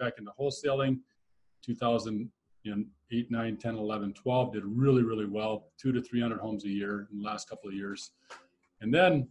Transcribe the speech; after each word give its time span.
back 0.00 0.14
into 0.18 0.32
wholesaling. 0.40 0.98
2008, 1.64 3.30
9, 3.30 3.56
10, 3.56 3.76
11, 3.76 4.14
12 4.14 4.52
did 4.54 4.62
really, 4.64 5.02
really 5.02 5.26
well, 5.26 5.66
two 5.80 5.92
to 5.92 6.00
300 6.00 6.40
homes 6.40 6.64
a 6.64 6.68
year 6.68 7.06
in 7.12 7.18
the 7.18 7.24
last 7.24 7.48
couple 7.48 7.68
of 7.68 7.74
years. 7.74 8.12
And 8.80 8.92
then 8.92 9.28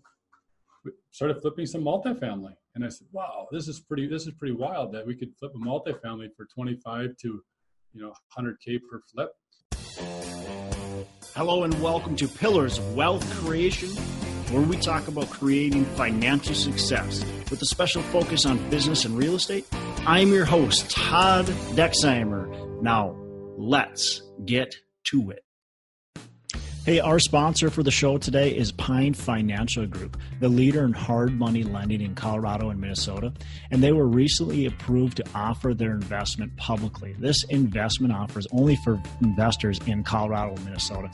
started 1.12 1.42
flipping 1.42 1.66
some 1.66 1.82
multifamily. 1.82 2.54
And 2.76 2.86
I 2.86 2.90
said, 2.90 3.08
wow, 3.12 3.48
this 3.52 3.68
is 3.68 3.80
pretty, 3.80 4.08
this 4.08 4.28
is 4.28 4.34
pretty 4.36 4.54
wild 4.54 4.94
that 4.94 5.06
we 5.06 5.16
could 5.16 5.36
flip 5.38 5.52
a 5.56 5.58
multifamily 5.58 6.30
for 6.38 6.46
25 6.46 7.18
to, 7.18 7.44
you 7.94 8.02
know, 8.02 8.14
100K 8.38 8.80
per 8.90 9.02
flip. 9.12 9.32
Hello 11.36 11.64
and 11.64 11.82
welcome 11.82 12.16
to 12.16 12.28
Pillars 12.28 12.78
of 12.78 12.96
Wealth 12.96 13.28
Creation, 13.38 13.90
where 14.52 14.62
we 14.62 14.78
talk 14.78 15.08
about 15.08 15.30
creating 15.30 15.86
financial 15.86 16.56
success 16.56 17.24
with 17.50 17.62
a 17.62 17.66
special 17.66 18.02
focus 18.04 18.46
on 18.46 18.70
business 18.70 19.06
and 19.06 19.18
real 19.18 19.36
estate. 19.36 19.66
I'm 20.06 20.32
your 20.34 20.46
host, 20.46 20.92
Todd 20.92 21.46
Dexheimer. 21.76 22.82
Now, 22.82 23.16
let's 23.58 24.22
get 24.46 24.76
to 25.12 25.32
it. 25.32 25.44
Hey, 26.90 27.00
our 27.00 27.20
sponsor 27.20 27.70
for 27.70 27.84
the 27.84 27.92
show 27.92 28.18
today 28.18 28.50
is 28.50 28.72
Pine 28.72 29.14
Financial 29.14 29.86
Group, 29.86 30.18
the 30.40 30.50
leader 30.50 30.84
in 30.86 30.94
hard 30.94 31.38
money 31.38 31.62
lending 31.62 32.02
in 32.02 32.16
Colorado 32.16 32.72
and 32.72 32.82
Minnesota. 32.82 33.32
And 33.70 33.84
they 33.84 33.92
were 33.92 34.08
recently 34.08 34.66
approved 34.66 35.18
to 35.18 35.24
offer 35.36 35.76
their 35.76 35.92
investment 35.92 36.58
publicly. 36.58 37.14
This 37.20 37.44
investment 37.50 38.12
offer 38.12 38.40
is 38.40 38.48
only 38.52 38.76
for 38.78 39.00
investors 39.22 39.80
in 39.86 40.04
Colorado 40.04 40.56
and 40.56 40.66
Minnesota 40.66 41.12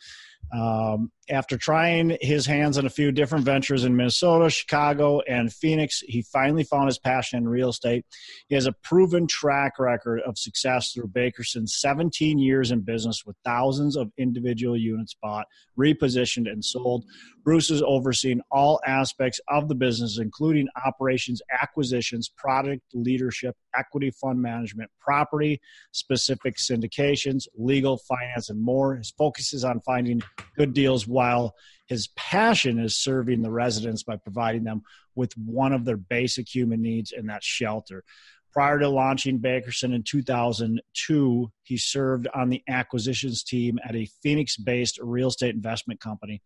Um, 0.54 1.12
after 1.30 1.58
trying 1.58 2.18
his 2.22 2.46
hands 2.46 2.78
on 2.78 2.86
a 2.86 2.90
few 2.90 3.12
different 3.12 3.46
ventures 3.46 3.86
in 3.86 3.96
Minnesota, 3.96 4.50
Chicago, 4.50 5.22
and 5.22 5.54
Phoenix, 5.54 6.02
he 6.08 6.22
finally 6.22 6.64
found 6.64 6.88
his 6.88 7.00
passion 7.00 7.38
in 7.38 7.48
real 7.48 7.70
estate. 7.70 8.06
He 8.48 8.56
has 8.56 8.66
a 8.66 8.74
proven 8.74 9.28
track 9.28 9.80
record 9.80 10.22
of 10.22 10.38
success 10.38 10.92
through 10.92 11.08
Bakerson's 11.08 11.78
17 11.80 12.40
years 12.40 12.72
in 12.72 12.82
business 12.82 13.24
with 13.26 13.38
thousands 13.46 13.96
of 13.96 14.12
individual 14.18 14.76
units 14.76 15.16
bought, 15.22 15.48
repositioned, 15.80 16.52
and 16.52 16.64
sold. 16.64 17.06
Bruce 17.44 17.70
has 17.70 17.82
overseen 17.82 18.42
all 18.52 18.80
aspects 18.86 19.40
of 19.50 19.68
the 19.68 19.76
business, 19.76 20.18
including 20.18 20.68
operations, 20.86 21.42
acquisitions, 21.62 22.30
product 22.30 22.82
leadership, 22.94 23.56
equity 23.76 24.12
fund 24.12 24.42
management, 24.42 24.90
property 25.00 25.60
specific 25.92 26.56
syndications, 26.58 27.48
legal, 27.56 27.98
finance, 27.98 28.50
and 28.50 28.62
more. 28.62 28.96
His 28.96 29.12
focus 29.12 29.54
is 29.54 29.64
on 29.64 29.82
finding 29.82 30.22
good 30.58 30.74
deals 30.74 31.08
while 31.14 31.56
his 31.88 32.08
passion 32.16 32.80
is 32.80 32.98
serving 32.98 33.42
the 33.42 33.52
residents 33.52 34.04
by 34.04 34.18
providing 34.18 34.64
them 34.64 34.82
with 35.16 35.38
one 35.38 35.74
of 35.74 35.86
their 35.86 35.98
basic 35.98 36.54
human 36.54 36.82
needs, 36.82 37.12
and 37.12 37.30
that's 37.30 37.46
shelter. 37.46 38.04
Prior 38.52 38.80
to 38.80 38.90
launching 38.90 39.40
Bakerson 39.40 39.96
in 39.96 40.04
2002, 40.04 41.52
he 41.64 41.78
served 41.78 42.28
on 42.36 42.50
the 42.50 42.62
acquisitions 42.68 43.44
team 43.44 43.80
at 43.84 43.96
a 43.96 44.08
Phoenix 44.22 44.58
based 44.58 45.00
real 45.02 45.30
estate 45.30 45.56
investment 45.56 46.00
company. 46.00 46.42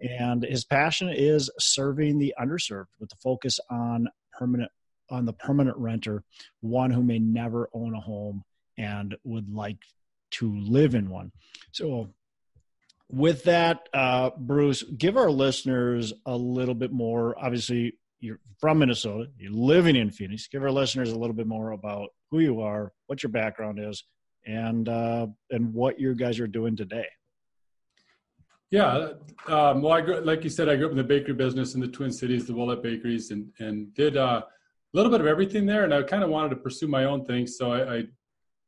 And 0.00 0.44
his 0.44 0.64
passion 0.64 1.08
is 1.08 1.50
serving 1.58 2.18
the 2.18 2.34
underserved 2.40 2.86
with 3.00 3.12
a 3.12 3.16
focus 3.16 3.58
on 3.70 4.08
permanent 4.32 4.70
on 5.10 5.26
the 5.26 5.32
permanent 5.32 5.76
renter, 5.76 6.24
one 6.60 6.90
who 6.90 7.02
may 7.02 7.18
never 7.18 7.68
own 7.74 7.94
a 7.94 8.00
home 8.00 8.42
and 8.78 9.14
would 9.24 9.52
like 9.52 9.76
to 10.30 10.56
live 10.56 10.94
in 10.94 11.10
one. 11.10 11.30
So 11.72 12.14
with 13.12 13.44
that, 13.44 13.88
uh, 13.92 14.30
Bruce, 14.38 14.82
give 14.82 15.16
our 15.16 15.30
listeners 15.30 16.12
a 16.24 16.34
little 16.34 16.74
bit 16.74 16.92
more. 16.92 17.36
Obviously, 17.38 17.98
you're 18.20 18.40
from 18.58 18.78
Minnesota, 18.78 19.26
you're 19.36 19.52
living 19.52 19.96
in 19.96 20.10
Phoenix. 20.10 20.48
Give 20.48 20.62
our 20.62 20.70
listeners 20.70 21.12
a 21.12 21.18
little 21.18 21.34
bit 21.34 21.46
more 21.46 21.72
about 21.72 22.08
who 22.30 22.40
you 22.40 22.62
are, 22.62 22.92
what 23.08 23.22
your 23.22 23.30
background 23.30 23.78
is, 23.78 24.02
and 24.46 24.88
uh, 24.88 25.26
and 25.50 25.74
what 25.74 26.00
you 26.00 26.14
guys 26.14 26.40
are 26.40 26.46
doing 26.46 26.76
today. 26.76 27.06
Yeah, 28.70 29.08
um, 29.48 29.82
well, 29.82 29.92
I 29.92 30.00
grew, 30.00 30.20
like 30.20 30.44
you 30.44 30.48
said, 30.48 30.70
I 30.70 30.76
grew 30.76 30.86
up 30.86 30.92
in 30.92 30.96
the 30.96 31.04
bakery 31.04 31.34
business 31.34 31.74
in 31.74 31.80
the 31.82 31.88
Twin 31.88 32.10
Cities, 32.10 32.46
the 32.46 32.54
Willett 32.54 32.82
Bakeries, 32.82 33.30
and 33.30 33.52
and 33.58 33.92
did 33.94 34.16
uh, 34.16 34.42
a 34.42 34.96
little 34.96 35.10
bit 35.10 35.20
of 35.20 35.26
everything 35.26 35.66
there. 35.66 35.84
And 35.84 35.92
I 35.92 36.02
kind 36.02 36.22
of 36.22 36.30
wanted 36.30 36.50
to 36.50 36.56
pursue 36.56 36.88
my 36.88 37.04
own 37.04 37.26
thing, 37.26 37.46
so 37.46 37.72
I, 37.72 37.96
I 37.96 38.02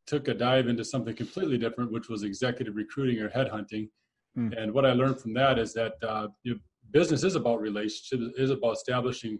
took 0.06 0.28
a 0.28 0.34
dive 0.34 0.68
into 0.68 0.84
something 0.84 1.14
completely 1.14 1.56
different, 1.56 1.90
which 1.92 2.10
was 2.10 2.24
executive 2.24 2.76
recruiting 2.76 3.20
or 3.20 3.30
headhunting 3.30 3.88
Mm. 4.36 4.60
And 4.60 4.72
what 4.72 4.84
I 4.84 4.92
learned 4.92 5.20
from 5.20 5.34
that 5.34 5.58
is 5.58 5.72
that 5.74 5.94
uh, 6.02 6.28
business 6.90 7.22
is 7.22 7.34
about 7.34 7.60
relationships, 7.60 8.34
is 8.36 8.50
about 8.50 8.72
establishing 8.72 9.38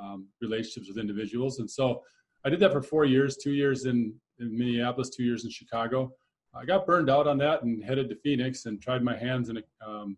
um, 0.00 0.28
relationships 0.40 0.88
with 0.88 0.98
individuals. 0.98 1.58
And 1.58 1.70
so 1.70 2.02
I 2.44 2.50
did 2.50 2.60
that 2.60 2.72
for 2.72 2.82
four 2.82 3.04
years, 3.04 3.36
two 3.36 3.52
years 3.52 3.86
in, 3.86 4.14
in 4.38 4.56
Minneapolis, 4.56 5.10
two 5.10 5.24
years 5.24 5.44
in 5.44 5.50
Chicago. 5.50 6.12
I 6.54 6.64
got 6.64 6.86
burned 6.86 7.10
out 7.10 7.26
on 7.26 7.38
that 7.38 7.62
and 7.62 7.82
headed 7.82 8.08
to 8.10 8.16
Phoenix 8.16 8.66
and 8.66 8.80
tried 8.80 9.02
my 9.02 9.16
hands. 9.16 9.48
And 9.48 9.62
um, 9.86 10.16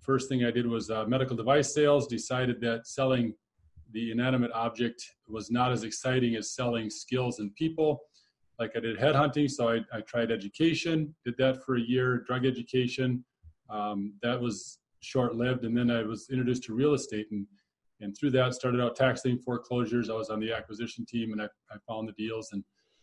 first 0.00 0.28
thing 0.28 0.44
I 0.44 0.50
did 0.50 0.66
was 0.66 0.90
uh, 0.90 1.04
medical 1.06 1.36
device 1.36 1.72
sales. 1.72 2.06
Decided 2.06 2.60
that 2.60 2.86
selling 2.86 3.34
the 3.92 4.10
inanimate 4.10 4.50
object 4.52 5.02
was 5.28 5.50
not 5.50 5.72
as 5.72 5.84
exciting 5.84 6.36
as 6.36 6.54
selling 6.54 6.90
skills 6.90 7.38
and 7.38 7.54
people 7.54 8.00
like 8.58 8.72
I 8.76 8.80
did 8.80 8.98
headhunting, 8.98 9.50
so 9.50 9.68
I, 9.68 9.80
I 9.92 10.00
tried 10.00 10.30
education, 10.30 11.14
did 11.24 11.34
that 11.38 11.64
for 11.64 11.76
a 11.76 11.80
year, 11.80 12.18
drug 12.26 12.46
education. 12.46 13.24
Um, 13.68 14.14
that 14.22 14.40
was 14.40 14.78
short 15.00 15.34
lived, 15.34 15.64
and 15.64 15.76
then 15.76 15.90
I 15.90 16.02
was 16.02 16.28
introduced 16.30 16.64
to 16.64 16.74
real 16.74 16.94
estate, 16.94 17.28
and 17.30 17.46
and 18.00 18.16
through 18.16 18.30
that 18.30 18.52
started 18.52 18.80
out 18.80 18.94
taxing 18.94 19.38
foreclosures. 19.38 20.10
I 20.10 20.14
was 20.14 20.28
on 20.28 20.40
the 20.40 20.52
acquisition 20.52 21.06
team, 21.06 21.32
and 21.32 21.40
I, 21.40 21.46
I 21.70 21.76
found 21.88 22.08
the 22.08 22.12
deals, 22.12 22.52
and 22.52 22.62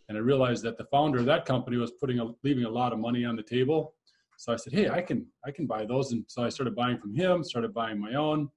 and 0.09 0.17
I 0.17 0.21
realized 0.21 0.63
that 0.63 0.77
the 0.77 0.85
founder 0.85 1.19
of 1.19 1.25
that 1.25 1.45
company 1.45 1.77
was 1.77 1.91
putting 1.91 2.19
a, 2.19 2.31
leaving 2.43 2.65
a 2.65 2.69
lot 2.69 2.93
of 2.93 2.99
money 2.99 3.25
on 3.25 3.35
the 3.35 3.43
table. 3.43 3.95
So 4.37 4.51
I 4.51 4.55
said, 4.57 4.73
hey, 4.73 4.89
I 4.89 5.01
can 5.01 5.25
I 5.45 5.51
can 5.51 5.67
buy 5.67 5.85
those, 5.85 6.11
and 6.11 6.25
so 6.27 6.43
I 6.43 6.49
started 6.49 6.75
buying 6.75 6.97
from 6.97 7.13
him, 7.13 7.43
started 7.43 7.73
buying 7.73 7.99
my 7.99 8.15
own. 8.15 8.49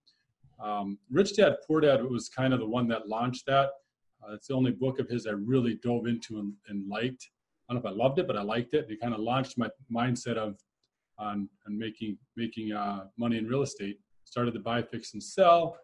Um, 0.62 0.98
Rich 1.10 1.36
Dad 1.36 1.56
Poor 1.66 1.80
Dad 1.80 2.02
was 2.02 2.28
kind 2.28 2.54
of 2.54 2.60
the 2.60 2.66
one 2.66 2.88
that 2.88 3.08
launched 3.08 3.46
that. 3.46 3.70
Uh, 4.22 4.34
it's 4.34 4.48
the 4.48 4.54
only 4.54 4.72
book 4.72 4.98
of 4.98 5.08
his 5.08 5.26
I 5.26 5.30
really 5.30 5.78
dove 5.82 6.06
into 6.06 6.38
and, 6.38 6.52
and, 6.68 6.88
liked. 6.88 7.28
I 7.68 7.74
don't 7.74 7.82
know 7.82 7.90
if 7.90 7.94
I 7.94 7.96
loved 7.96 8.18
it, 8.18 8.26
but 8.26 8.36
I 8.36 8.42
liked 8.42 8.74
it. 8.74 8.86
It 8.88 9.00
kind 9.00 9.14
of 9.14 9.20
launched 9.20 9.58
my 9.58 9.68
mindset 9.92 10.36
of 10.36 10.56
on, 11.18 11.48
on 11.66 11.78
making 11.78 12.18
making 12.36 12.72
uh, 12.72 13.06
money 13.16 13.38
in 13.38 13.46
real 13.46 13.62
estate. 13.62 13.98
Started 14.24 14.54
to 14.54 14.60
buy, 14.60 14.82
fix, 14.82 15.14
and 15.14 15.22
sell. 15.22 15.76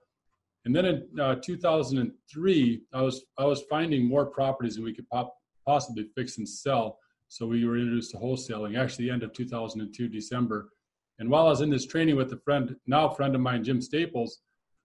And 0.65 0.75
then 0.75 0.85
in 0.85 1.21
uh, 1.21 1.37
2003, 1.37 2.83
I 2.93 3.03
was 3.03 3.25
I 3.39 3.45
was 3.45 3.63
finding 3.69 4.07
more 4.07 4.27
properties 4.27 4.77
than 4.77 4.85
we 4.85 4.95
could 4.95 5.09
pop, 5.09 5.35
possibly 5.67 6.09
fix 6.15 6.39
and 6.39 6.49
sell. 6.49 6.99
So 7.29 7.47
we 7.47 7.65
were 7.65 7.79
introduced 7.79 8.11
to 8.13 8.19
wholesaling. 8.19 8.79
Actually, 8.79 9.07
the 9.07 9.13
end 9.13 9.23
of 9.23 9.33
2002, 9.33 10.09
December. 10.09 10.69
And 11.19 11.31
while 11.31 11.47
I 11.47 11.51
was 11.51 11.61
in 11.61 11.71
this 11.71 11.87
training 11.87 12.17
with 12.17 12.33
a 12.33 12.37
friend, 12.39 12.77
now 12.87 13.09
a 13.09 13.15
friend 13.15 13.35
of 13.35 13.41
mine, 13.41 13.65
Jim 13.65 13.81
Staples, 13.81 14.41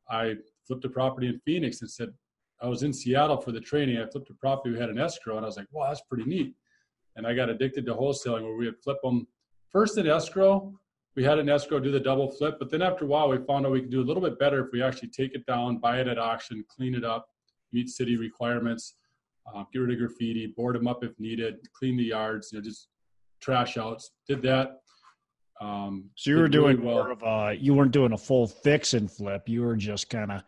I 0.10 0.36
flipped 0.66 0.86
a 0.86 0.90
property 0.90 1.28
in 1.28 1.40
Phoenix 1.46 1.82
and 1.82 1.90
said, 1.90 2.14
I 2.62 2.68
was 2.68 2.84
in 2.84 2.94
Seattle 2.94 3.40
for 3.40 3.52
the 3.52 3.62
training. 3.62 3.98
I 3.98 4.06
flipped 4.08 4.30
a 4.30 4.34
property. 4.34 4.74
We 4.74 4.80
had 4.80 4.90
an 4.90 5.00
escrow, 5.00 5.38
and 5.38 5.46
I 5.46 5.48
was 5.48 5.58
like, 5.58 5.68
"Wow, 5.72 5.88
that's 5.90 6.02
pretty 6.10 6.26
neat." 6.26 6.56
And 7.16 7.26
I 7.28 7.34
got 7.34 7.50
addicted 7.50 7.86
to 7.86 7.94
wholesaling, 7.94 8.44
where 8.44 8.56
we 8.56 8.66
would 8.66 8.82
flip 8.84 8.98
them 9.04 9.28
first 9.72 9.98
in 9.98 10.08
escrow. 10.08 10.74
We 11.16 11.24
had 11.24 11.40
an 11.40 11.50
escrow 11.50 11.80
do 11.80 11.92
the 11.92 12.00
double 12.00 12.30
flip, 12.32 12.58
but 12.60 12.70
then 12.70 12.82
after 12.82 13.06
a 13.06 13.08
while, 13.08 13.30
we 13.30 13.38
found 13.46 13.66
out 13.66 13.72
we 13.72 13.82
could 13.82 13.90
do 13.90 14.02
a 14.02 14.06
little 14.10 14.22
bit 14.22 14.38
better 14.38 14.64
if 14.66 14.72
we 14.72 14.84
actually 14.84 15.10
take 15.10 15.34
it 15.34 15.46
down, 15.48 15.78
buy 15.80 16.00
it 16.00 16.08
at 16.08 16.20
auction, 16.20 16.64
clean 16.70 16.94
it 16.94 17.04
up, 17.04 17.28
meet 17.72 17.90
city 17.90 18.18
requirements. 18.18 18.96
uh, 19.54 19.64
get 19.72 19.80
rid 19.80 19.92
of 19.92 20.00
graffiti, 20.00 20.48
board 20.48 20.76
them 20.76 20.88
up 20.88 21.04
if 21.04 21.18
needed, 21.20 21.56
clean 21.74 21.98
the 21.98 22.04
yards, 22.04 22.52
you 22.52 22.60
know, 22.60 22.64
just 22.64 22.88
trash 23.42 23.78
outs. 23.78 24.12
Did 24.28 24.42
that. 24.44 24.82
Um, 25.60 26.10
so 26.16 26.30
you 26.30 26.38
were 26.38 26.48
doing 26.48 26.78
really 26.78 26.88
well. 26.88 27.04
more 27.04 27.12
of 27.12 27.24
a, 27.24 27.56
you 27.60 27.74
weren't 27.74 27.92
doing 27.92 28.14
a 28.14 28.18
full 28.18 28.46
fix 28.48 28.94
and 28.94 29.10
flip. 29.10 29.48
You 29.50 29.64
were 29.64 29.76
just 29.76 30.10
kind 30.10 30.32
of 30.32 30.44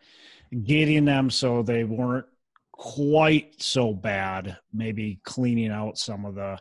getting 0.64 1.04
them 1.04 1.30
so 1.30 1.62
they 1.62 1.84
weren't 1.84 2.26
quite 2.72 3.60
so 3.60 3.92
bad. 3.92 4.56
Maybe 4.72 5.20
cleaning 5.24 5.70
out 5.70 5.98
some 5.98 6.24
of 6.24 6.34
the 6.34 6.58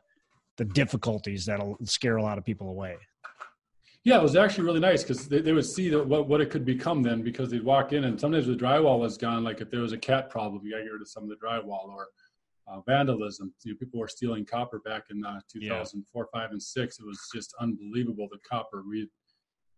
the 0.58 0.66
difficulties 0.66 1.46
that'll 1.46 1.78
scare 1.86 2.18
a 2.18 2.22
lot 2.22 2.38
of 2.38 2.44
people 2.44 2.70
away. 2.70 2.98
Yeah, 4.04 4.18
it 4.18 4.24
was 4.24 4.36
actually 4.36 4.66
really 4.66 4.80
nice 4.80 5.04
because 5.04 5.28
they, 5.28 5.40
they 5.40 5.54
would 5.54 5.66
see 5.66 5.90
that 5.90 6.06
what, 6.06 6.28
what 6.28 6.42
it 6.42 6.50
could 6.50 6.66
become 6.66 7.02
then 7.02 7.22
because 7.22 7.50
they'd 7.50 7.64
walk 7.64 7.94
in 7.94 8.06
and 8.06 8.20
sometimes 8.20 8.48
the 8.48 8.56
drywall 8.56 9.00
was 9.00 9.18
gone. 9.18 9.44
Like 9.44 9.62
if 9.62 9.70
there 9.70 9.82
was 9.82 9.94
a 9.94 9.98
cat 9.98 10.30
problem, 10.30 10.62
you 10.66 10.72
got 10.72 10.80
to 10.80 10.84
get 10.84 10.92
rid 10.92 11.02
of 11.02 11.08
some 11.08 11.24
of 11.24 11.30
the 11.30 11.36
drywall 11.36 11.90
or 11.90 12.08
uh, 12.68 12.82
vandalism. 12.88 13.54
You 13.64 13.74
know, 13.74 13.78
people 13.78 14.00
were 14.00 14.08
stealing 14.08 14.46
copper 14.46 14.80
back 14.80 15.04
in 15.10 15.26
uh, 15.26 15.40
2004, 15.52 16.30
yeah. 16.34 16.40
five, 16.40 16.52
and 16.52 16.62
six. 16.62 17.00
It 17.00 17.06
was 17.06 17.20
just 17.34 17.54
unbelievable. 17.60 18.28
The 18.32 18.40
copper. 18.50 18.84
We 18.88 19.10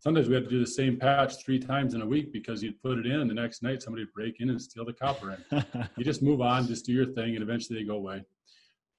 sometimes 0.02 0.28
we 0.28 0.36
had 0.36 0.44
to 0.44 0.50
do 0.50 0.60
the 0.60 0.68
same 0.68 0.98
patch 0.98 1.44
three 1.44 1.60
times 1.60 1.94
in 1.94 2.02
a 2.02 2.06
week 2.06 2.34
because 2.34 2.62
you'd 2.62 2.82
put 2.82 2.98
it 2.98 3.06
in, 3.06 3.22
and 3.22 3.30
the 3.30 3.34
next 3.34 3.64
night 3.64 3.82
somebody 3.82 4.04
would 4.04 4.14
break 4.14 4.42
in 4.42 4.50
and 4.50 4.62
steal 4.62 4.84
the 4.84 4.94
copper. 4.94 5.38
in. 5.52 5.66
you 5.98 6.04
just 6.04 6.22
move 6.22 6.42
on, 6.42 6.68
just 6.68 6.86
do 6.86 6.92
your 6.92 7.06
thing, 7.06 7.36
and 7.36 7.44
eventually 7.44 7.80
they 7.80 7.86
go 7.86 7.96
away. 7.96 8.24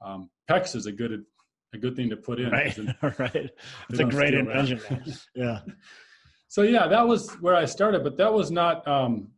Um, 0.00 0.30
PEX 0.48 0.74
is 0.74 0.86
a 0.86 0.92
good 0.92 1.24
a 1.74 1.78
good 1.78 1.96
thing 1.96 2.10
to 2.10 2.16
put 2.16 2.38
in. 2.38 2.50
Right, 2.50 2.76
right. 3.18 3.50
It's 3.90 3.98
a 3.98 4.04
great 4.04 4.34
invention. 4.34 4.80
yeah. 5.34 5.60
So 6.48 6.62
yeah, 6.62 6.86
that 6.86 7.06
was 7.06 7.30
where 7.40 7.54
I 7.54 7.64
started, 7.64 8.04
but 8.04 8.16
that 8.18 8.32
was 8.32 8.50
not. 8.50 8.86
Um, 8.86 9.28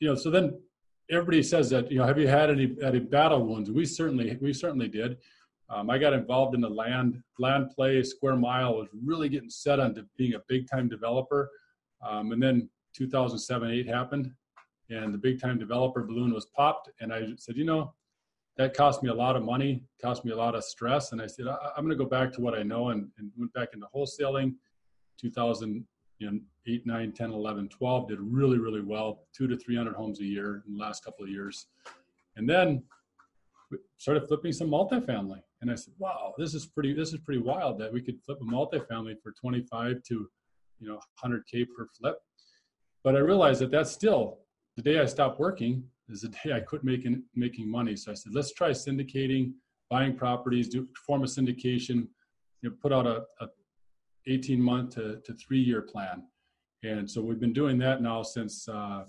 you 0.00 0.08
know, 0.08 0.14
so 0.16 0.30
then 0.30 0.58
everybody 1.10 1.42
says 1.42 1.70
that 1.70 1.90
you 1.90 1.98
know 1.98 2.06
have 2.06 2.18
you 2.18 2.28
had 2.28 2.50
any 2.50 2.74
any 2.82 2.98
battle 2.98 3.44
wounds 3.46 3.70
we 3.70 3.84
certainly 3.84 4.36
we 4.40 4.52
certainly 4.52 4.88
did 4.88 5.18
um, 5.72 5.90
i 5.90 5.98
got 5.98 6.12
involved 6.12 6.54
in 6.54 6.60
the 6.60 6.68
land 6.68 7.22
land 7.38 7.70
play 7.74 8.02
square 8.02 8.36
mile 8.36 8.76
was 8.76 8.88
really 9.04 9.28
getting 9.28 9.50
set 9.50 9.80
on 9.80 9.94
to 9.94 10.06
being 10.16 10.34
a 10.34 10.42
big 10.48 10.68
time 10.68 10.88
developer 10.88 11.50
um, 12.06 12.32
and 12.32 12.42
then 12.42 12.68
2007 12.94 13.70
8 13.70 13.86
happened 13.86 14.30
and 14.90 15.12
the 15.12 15.18
big 15.18 15.40
time 15.40 15.58
developer 15.58 16.02
balloon 16.02 16.32
was 16.32 16.46
popped 16.46 16.90
and 17.00 17.12
i 17.12 17.22
said 17.36 17.56
you 17.56 17.64
know 17.64 17.92
that 18.58 18.76
cost 18.76 19.02
me 19.02 19.08
a 19.08 19.14
lot 19.14 19.34
of 19.34 19.42
money 19.42 19.82
cost 20.00 20.24
me 20.24 20.32
a 20.32 20.36
lot 20.36 20.54
of 20.54 20.62
stress 20.64 21.12
and 21.12 21.20
i 21.20 21.26
said 21.26 21.46
I, 21.48 21.56
am 21.76 21.84
going 21.84 21.96
to 21.96 22.04
go 22.04 22.08
back 22.08 22.32
to 22.32 22.40
what 22.40 22.54
i 22.54 22.62
know 22.62 22.90
and, 22.90 23.08
and 23.18 23.30
went 23.36 23.52
back 23.52 23.70
into 23.72 23.86
wholesaling 23.94 24.54
2000 25.18 25.84
you 26.22 26.30
know, 26.30 26.38
8, 26.66 26.86
9, 26.86 27.12
10, 27.12 27.32
11, 27.32 27.68
12 27.68 28.08
did 28.08 28.20
really, 28.20 28.58
really 28.58 28.80
well, 28.80 29.24
two 29.36 29.48
to 29.48 29.56
300 29.56 29.94
homes 29.94 30.20
a 30.20 30.24
year 30.24 30.62
in 30.66 30.74
the 30.74 30.78
last 30.78 31.04
couple 31.04 31.24
of 31.24 31.30
years. 31.30 31.66
And 32.36 32.48
then 32.48 32.84
started 33.98 34.28
flipping 34.28 34.52
some 34.52 34.68
multifamily. 34.68 35.42
And 35.62 35.70
I 35.70 35.76
said, 35.76 35.94
wow, 35.96 36.34
this 36.36 36.54
is 36.54 36.66
pretty, 36.66 36.92
this 36.92 37.12
is 37.12 37.20
pretty 37.20 37.40
wild 37.40 37.78
that 37.78 37.92
we 37.92 38.02
could 38.02 38.20
flip 38.20 38.38
a 38.42 38.44
multifamily 38.44 39.14
for 39.22 39.32
25 39.40 40.02
to, 40.02 40.28
you 40.80 40.88
know, 40.88 40.98
100K 41.24 41.66
per 41.74 41.86
flip. 41.98 42.16
But 43.04 43.14
I 43.14 43.20
realized 43.20 43.60
that 43.60 43.70
that's 43.70 43.92
still 43.92 44.40
the 44.76 44.82
day 44.82 44.98
I 44.98 45.06
stopped 45.06 45.38
working 45.38 45.84
is 46.08 46.22
the 46.22 46.28
day 46.44 46.52
I 46.52 46.60
quit 46.60 46.82
making, 46.82 47.22
making 47.36 47.70
money. 47.70 47.94
So 47.94 48.10
I 48.10 48.14
said, 48.14 48.34
let's 48.34 48.52
try 48.52 48.70
syndicating, 48.70 49.52
buying 49.88 50.16
properties, 50.16 50.68
do 50.68 50.88
form 51.06 51.22
a 51.22 51.26
syndication, 51.26 52.08
you 52.60 52.70
know, 52.70 52.76
put 52.82 52.92
out 52.92 53.06
a, 53.06 53.22
a 53.40 53.48
18 54.26 54.60
month 54.60 54.96
to, 54.96 55.20
to 55.24 55.32
three 55.34 55.60
year 55.60 55.82
plan. 55.82 56.24
And 56.82 57.08
so 57.08 57.22
we've 57.22 57.40
been 57.40 57.52
doing 57.52 57.78
that 57.78 58.02
now 58.02 58.24
since, 58.24 58.68
uh, 58.68 59.04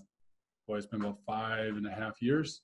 boy, 0.67 0.77
it's 0.77 0.85
been 0.85 1.01
about 1.01 1.17
five 1.25 1.77
and 1.77 1.87
a 1.87 1.91
half 1.91 2.21
years 2.21 2.61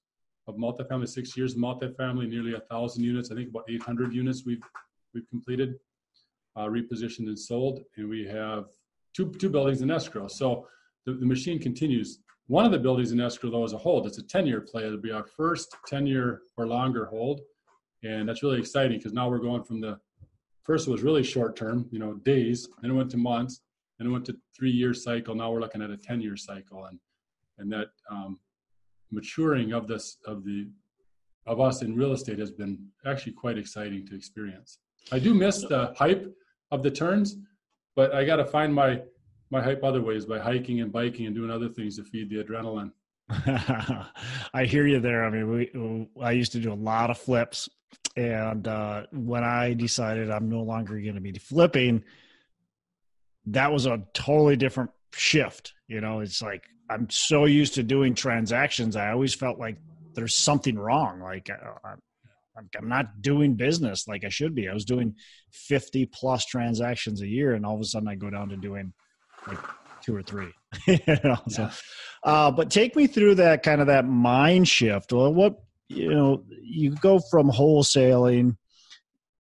of 0.49 0.55
multifamily, 0.55 1.07
six 1.07 1.37
years 1.37 1.55
multifamily, 1.55 2.27
nearly 2.27 2.55
a 2.55 2.59
thousand 2.61 3.03
units. 3.03 3.31
I 3.31 3.35
think 3.35 3.49
about 3.49 3.65
800 3.69 4.13
units 4.13 4.45
we've, 4.45 4.61
we've 5.13 5.27
completed, 5.29 5.75
uh, 6.55 6.65
repositioned 6.65 7.27
and 7.27 7.39
sold. 7.39 7.81
And 7.95 8.09
we 8.09 8.27
have 8.27 8.65
two, 9.15 9.31
two 9.33 9.49
buildings 9.49 9.81
in 9.81 9.91
escrow. 9.91 10.27
So 10.27 10.67
the, 11.05 11.13
the 11.13 11.25
machine 11.25 11.59
continues. 11.59 12.19
One 12.47 12.65
of 12.65 12.71
the 12.71 12.79
buildings 12.79 13.11
in 13.11 13.21
escrow 13.21 13.51
though 13.51 13.63
is 13.63 13.73
a 13.73 13.77
hold. 13.77 14.07
It's 14.07 14.17
a 14.17 14.23
10 14.23 14.47
year 14.47 14.61
play. 14.61 14.85
It'll 14.85 14.97
be 14.97 15.11
our 15.11 15.25
first 15.25 15.75
10 15.87 16.07
year 16.07 16.41
or 16.57 16.67
longer 16.67 17.05
hold. 17.05 17.41
And 18.03 18.27
that's 18.27 18.43
really 18.43 18.59
exciting 18.59 18.97
because 18.97 19.13
now 19.13 19.29
we're 19.29 19.39
going 19.39 19.63
from 19.63 19.81
the 19.81 19.99
first 20.63 20.87
it 20.87 20.91
was 20.91 21.03
really 21.03 21.23
short 21.23 21.55
term, 21.55 21.87
you 21.91 21.99
know, 21.99 22.13
days, 22.15 22.67
then 22.81 22.91
it 22.91 22.93
went 22.93 23.11
to 23.11 23.17
months, 23.17 23.61
then 23.97 24.07
it 24.07 24.11
went 24.11 24.25
to 24.25 24.37
three 24.55 24.71
year 24.71 24.93
cycle. 24.93 25.35
Now 25.35 25.51
we're 25.51 25.59
looking 25.59 25.81
at 25.81 25.89
a 25.89 25.97
10 25.97 26.21
year 26.21 26.37
cycle 26.37 26.85
and, 26.85 26.99
and 27.57 27.71
that 27.71 27.87
um, 28.09 28.39
maturing 29.11 29.73
of 29.73 29.87
this, 29.87 30.17
of 30.25 30.43
the, 30.43 30.67
of 31.45 31.59
us 31.59 31.81
in 31.81 31.95
real 31.95 32.13
estate 32.13 32.39
has 32.39 32.51
been 32.51 32.77
actually 33.05 33.33
quite 33.33 33.57
exciting 33.57 34.05
to 34.07 34.15
experience. 34.15 34.79
I 35.11 35.19
do 35.19 35.33
miss 35.33 35.63
the 35.63 35.93
hype 35.97 36.31
of 36.71 36.83
the 36.83 36.91
turns, 36.91 37.37
but 37.95 38.13
I 38.13 38.23
got 38.23 38.37
to 38.37 38.45
find 38.45 38.73
my, 38.73 39.01
my 39.49 39.61
hype 39.61 39.83
other 39.83 40.01
ways 40.01 40.25
by 40.25 40.39
hiking 40.39 40.81
and 40.81 40.91
biking 40.91 41.25
and 41.25 41.35
doing 41.35 41.49
other 41.49 41.69
things 41.69 41.97
to 41.97 42.03
feed 42.03 42.29
the 42.29 42.43
adrenaline. 42.43 42.91
I 44.53 44.65
hear 44.65 44.87
you 44.87 44.99
there. 44.99 45.23
I 45.23 45.29
mean, 45.29 45.49
we, 45.51 46.09
I 46.21 46.31
used 46.31 46.51
to 46.53 46.59
do 46.59 46.71
a 46.71 46.75
lot 46.75 47.09
of 47.09 47.17
flips 47.17 47.69
and 48.15 48.67
uh, 48.67 49.03
when 49.11 49.43
I 49.43 49.73
decided 49.73 50.29
I'm 50.29 50.49
no 50.49 50.61
longer 50.61 50.99
going 50.99 51.15
to 51.15 51.21
be 51.21 51.31
flipping, 51.33 52.03
that 53.47 53.71
was 53.71 53.85
a 53.85 54.03
totally 54.13 54.55
different 54.55 54.91
shift. 55.13 55.73
You 55.87 56.01
know, 56.01 56.19
it's 56.19 56.41
like 56.41 56.65
I'm 56.89 57.09
so 57.09 57.45
used 57.45 57.75
to 57.75 57.83
doing 57.83 58.15
transactions. 58.15 58.95
I 58.95 59.11
always 59.11 59.35
felt 59.35 59.59
like 59.59 59.77
there's 60.15 60.35
something 60.35 60.77
wrong. 60.77 61.19
Like 61.21 61.49
uh, 61.49 61.95
I'm 62.77 62.89
not 62.89 63.21
doing 63.21 63.55
business 63.55 64.07
like 64.07 64.23
I 64.25 64.29
should 64.29 64.55
be. 64.55 64.67
I 64.67 64.73
was 64.73 64.85
doing 64.85 65.15
50 65.51 66.07
plus 66.07 66.45
transactions 66.45 67.21
a 67.21 67.27
year, 67.27 67.53
and 67.53 67.65
all 67.65 67.75
of 67.75 67.81
a 67.81 67.85
sudden 67.85 68.07
I 68.07 68.15
go 68.15 68.29
down 68.29 68.49
to 68.49 68.57
doing 68.57 68.93
like 69.47 69.59
two 70.01 70.15
or 70.15 70.23
three. 70.23 70.51
you 70.87 70.99
know? 71.07 71.17
yeah. 71.23 71.47
so, 71.47 71.69
uh, 72.23 72.51
but 72.51 72.69
take 72.69 72.95
me 72.95 73.07
through 73.07 73.35
that 73.35 73.63
kind 73.63 73.81
of 73.81 73.87
that 73.87 74.05
mind 74.05 74.67
shift. 74.67 75.13
Well, 75.13 75.33
what 75.33 75.59
you 75.89 76.09
know, 76.09 76.43
you 76.61 76.91
go 76.91 77.19
from 77.31 77.49
wholesaling 77.49 78.55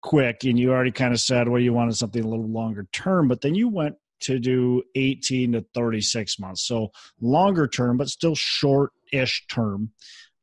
quick 0.02 0.46
and 0.46 0.58
you 0.58 0.72
already 0.72 0.92
kind 0.92 1.14
of 1.14 1.20
said, 1.20 1.50
well, 1.50 1.62
you 1.62 1.74
wanted 1.74 1.96
something 1.96 2.24
a 2.24 2.28
little 2.28 2.48
longer 2.48 2.88
term, 2.94 3.28
but 3.28 3.42
then 3.42 3.54
you 3.54 3.68
went 3.68 3.96
to 4.22 4.40
do 4.40 4.84
18 4.96 5.54
to 5.54 5.66
36 5.74 6.40
months. 6.40 6.68
So 6.68 6.92
longer 7.22 7.68
term, 7.68 7.98
but 7.98 8.10
still 8.10 8.36
short 8.36 8.92
ish 9.12 9.46
term. 9.48 9.92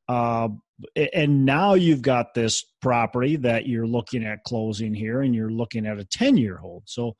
Uh, 0.08 0.48
and 1.12 1.44
now 1.44 1.74
you've 1.74 2.02
got 2.02 2.34
this 2.34 2.64
property 2.82 3.36
that 3.36 3.66
you're 3.66 3.86
looking 3.86 4.24
at 4.24 4.44
closing 4.44 4.92
here 4.92 5.22
and 5.22 5.34
you're 5.34 5.50
looking 5.50 5.86
at 5.86 5.98
a 5.98 6.04
10 6.04 6.36
year 6.36 6.56
hold. 6.56 6.82
So 6.86 7.16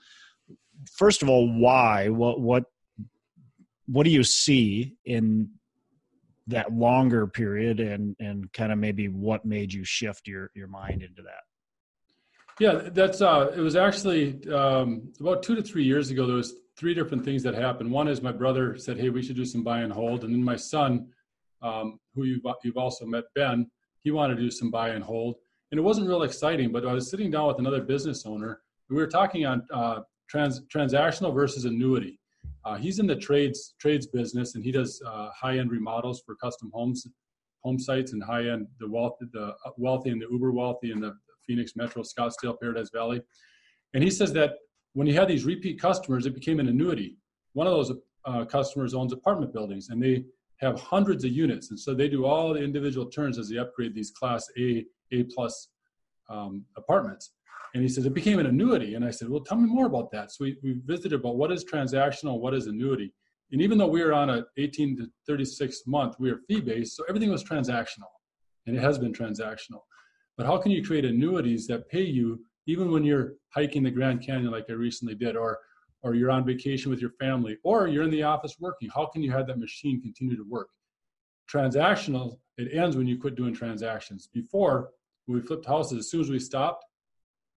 first 0.92 1.22
of 1.22 1.28
all, 1.28 1.48
why, 1.48 2.08
what, 2.08 2.40
what, 2.40 2.64
what 3.86 4.04
do 4.04 4.10
you 4.10 4.24
see 4.24 4.96
in 5.04 5.50
that 6.46 6.72
longer 6.72 7.26
period 7.26 7.80
and 7.80 8.16
and 8.20 8.52
kind 8.52 8.70
of 8.70 8.78
maybe 8.78 9.08
what 9.08 9.44
made 9.44 9.72
you 9.72 9.84
shift 9.84 10.28
your 10.28 10.50
your 10.54 10.68
mind 10.68 11.02
into 11.02 11.22
that 11.22 11.42
yeah 12.60 12.88
that's 12.92 13.20
uh 13.20 13.52
it 13.56 13.60
was 13.60 13.76
actually 13.76 14.46
um 14.50 15.12
about 15.20 15.42
two 15.42 15.54
to 15.54 15.62
three 15.62 15.84
years 15.84 16.10
ago 16.10 16.26
there 16.26 16.36
was 16.36 16.54
three 16.76 16.94
different 16.94 17.24
things 17.24 17.42
that 17.44 17.54
happened. 17.54 17.88
One 17.88 18.08
is 18.08 18.20
my 18.20 18.32
brother 18.32 18.76
said 18.76 18.98
hey 18.98 19.08
we 19.08 19.22
should 19.22 19.36
do 19.36 19.44
some 19.44 19.62
buy 19.62 19.80
and 19.80 19.92
hold. 19.92 20.24
And 20.24 20.34
then 20.34 20.42
my 20.42 20.56
son 20.56 21.06
um, 21.62 22.00
who 22.14 22.24
you've, 22.24 22.42
you've 22.62 22.76
also 22.76 23.06
met 23.06 23.24
ben 23.34 23.70
he 24.02 24.10
wanted 24.10 24.36
to 24.36 24.42
do 24.42 24.50
some 24.50 24.70
buy 24.70 24.90
and 24.90 25.02
hold. 25.02 25.36
And 25.70 25.78
it 25.78 25.82
wasn't 25.82 26.08
real 26.08 26.22
exciting 26.22 26.72
but 26.72 26.86
i 26.86 26.92
was 26.92 27.10
sitting 27.10 27.30
down 27.30 27.48
with 27.48 27.58
another 27.58 27.82
business 27.82 28.26
owner 28.26 28.60
we 28.90 28.96
were 28.96 29.06
talking 29.06 29.46
on 29.46 29.66
uh, 29.72 30.00
trans, 30.28 30.60
transactional 30.66 31.34
versus 31.34 31.64
annuity. 31.64 32.18
Uh, 32.64 32.76
he's 32.76 32.98
in 32.98 33.06
the 33.06 33.16
trades 33.16 33.74
trades 33.78 34.06
business, 34.06 34.54
and 34.54 34.64
he 34.64 34.72
does 34.72 35.02
uh, 35.06 35.30
high 35.30 35.58
end 35.58 35.70
remodels 35.70 36.22
for 36.24 36.34
custom 36.36 36.70
homes, 36.72 37.06
home 37.62 37.78
sites, 37.78 38.12
and 38.12 38.22
high 38.22 38.48
end 38.48 38.66
the 38.80 38.88
wealth 38.88 39.16
the 39.32 39.54
wealthy 39.76 40.10
and 40.10 40.20
the 40.20 40.26
uber 40.30 40.52
wealthy 40.52 40.90
and 40.90 41.02
the 41.02 41.14
Phoenix 41.46 41.76
Metro, 41.76 42.02
Scottsdale, 42.02 42.58
Paradise 42.60 42.90
Valley. 42.92 43.20
And 43.94 44.02
he 44.02 44.10
says 44.10 44.32
that 44.32 44.54
when 44.92 45.06
he 45.06 45.12
had 45.12 45.28
these 45.28 45.44
repeat 45.44 45.80
customers, 45.80 46.26
it 46.26 46.34
became 46.34 46.60
an 46.60 46.68
annuity. 46.68 47.16
One 47.52 47.66
of 47.66 47.72
those 47.72 47.92
uh, 48.24 48.44
customers 48.44 48.94
owns 48.94 49.12
apartment 49.12 49.52
buildings, 49.52 49.88
and 49.90 50.02
they 50.02 50.24
have 50.58 50.80
hundreds 50.80 51.24
of 51.24 51.32
units, 51.32 51.70
and 51.70 51.78
so 51.78 51.94
they 51.94 52.08
do 52.08 52.24
all 52.24 52.54
the 52.54 52.62
individual 52.62 53.06
turns 53.06 53.38
as 53.38 53.48
they 53.48 53.58
upgrade 53.58 53.94
these 53.94 54.10
Class 54.10 54.48
A, 54.58 54.84
A 55.12 55.24
plus 55.24 55.68
um, 56.28 56.64
apartments. 56.76 57.32
And 57.74 57.82
he 57.82 57.88
says, 57.88 58.06
it 58.06 58.14
became 58.14 58.38
an 58.38 58.46
annuity. 58.46 58.94
And 58.94 59.04
I 59.04 59.10
said, 59.10 59.28
well, 59.28 59.40
tell 59.40 59.58
me 59.58 59.68
more 59.68 59.86
about 59.86 60.12
that. 60.12 60.30
So 60.30 60.44
we, 60.44 60.56
we 60.62 60.80
visited 60.84 61.14
about 61.14 61.36
what 61.36 61.50
is 61.50 61.64
transactional, 61.64 62.38
what 62.38 62.54
is 62.54 62.68
annuity. 62.68 63.12
And 63.50 63.60
even 63.60 63.78
though 63.78 63.88
we 63.88 64.02
were 64.02 64.12
on 64.12 64.30
a 64.30 64.44
18 64.56 64.96
to 64.98 65.10
36 65.26 65.82
month, 65.86 66.14
we 66.20 66.30
are 66.30 66.38
fee 66.48 66.60
based. 66.60 66.96
So 66.96 67.04
everything 67.08 67.30
was 67.30 67.42
transactional 67.42 68.10
and 68.66 68.76
it 68.76 68.80
has 68.80 68.98
been 68.98 69.12
transactional. 69.12 69.80
But 70.36 70.46
how 70.46 70.58
can 70.58 70.72
you 70.72 70.84
create 70.84 71.04
annuities 71.04 71.66
that 71.68 71.88
pay 71.88 72.02
you 72.02 72.44
even 72.66 72.90
when 72.90 73.04
you're 73.04 73.34
hiking 73.50 73.82
the 73.82 73.90
Grand 73.90 74.24
Canyon 74.24 74.50
like 74.50 74.66
I 74.68 74.72
recently 74.72 75.14
did, 75.14 75.36
or 75.36 75.58
or 76.02 76.14
you're 76.14 76.30
on 76.30 76.44
vacation 76.44 76.90
with 76.90 77.00
your 77.00 77.12
family, 77.12 77.56
or 77.64 77.88
you're 77.88 78.02
in 78.02 78.10
the 78.10 78.22
office 78.22 78.56
working? 78.60 78.90
How 78.94 79.06
can 79.06 79.22
you 79.22 79.32
have 79.32 79.46
that 79.46 79.58
machine 79.58 80.02
continue 80.02 80.36
to 80.36 80.44
work? 80.48 80.68
transactional, 81.52 82.38
it 82.56 82.74
ends 82.74 82.96
when 82.96 83.06
you 83.06 83.18
quit 83.18 83.34
doing 83.34 83.54
transactions. 83.54 84.28
Before, 84.32 84.90
we 85.26 85.40
flipped 85.40 85.66
houses, 85.66 85.98
as 85.98 86.10
soon 86.10 86.20
as 86.20 86.30
we 86.30 86.38
stopped, 86.38 86.84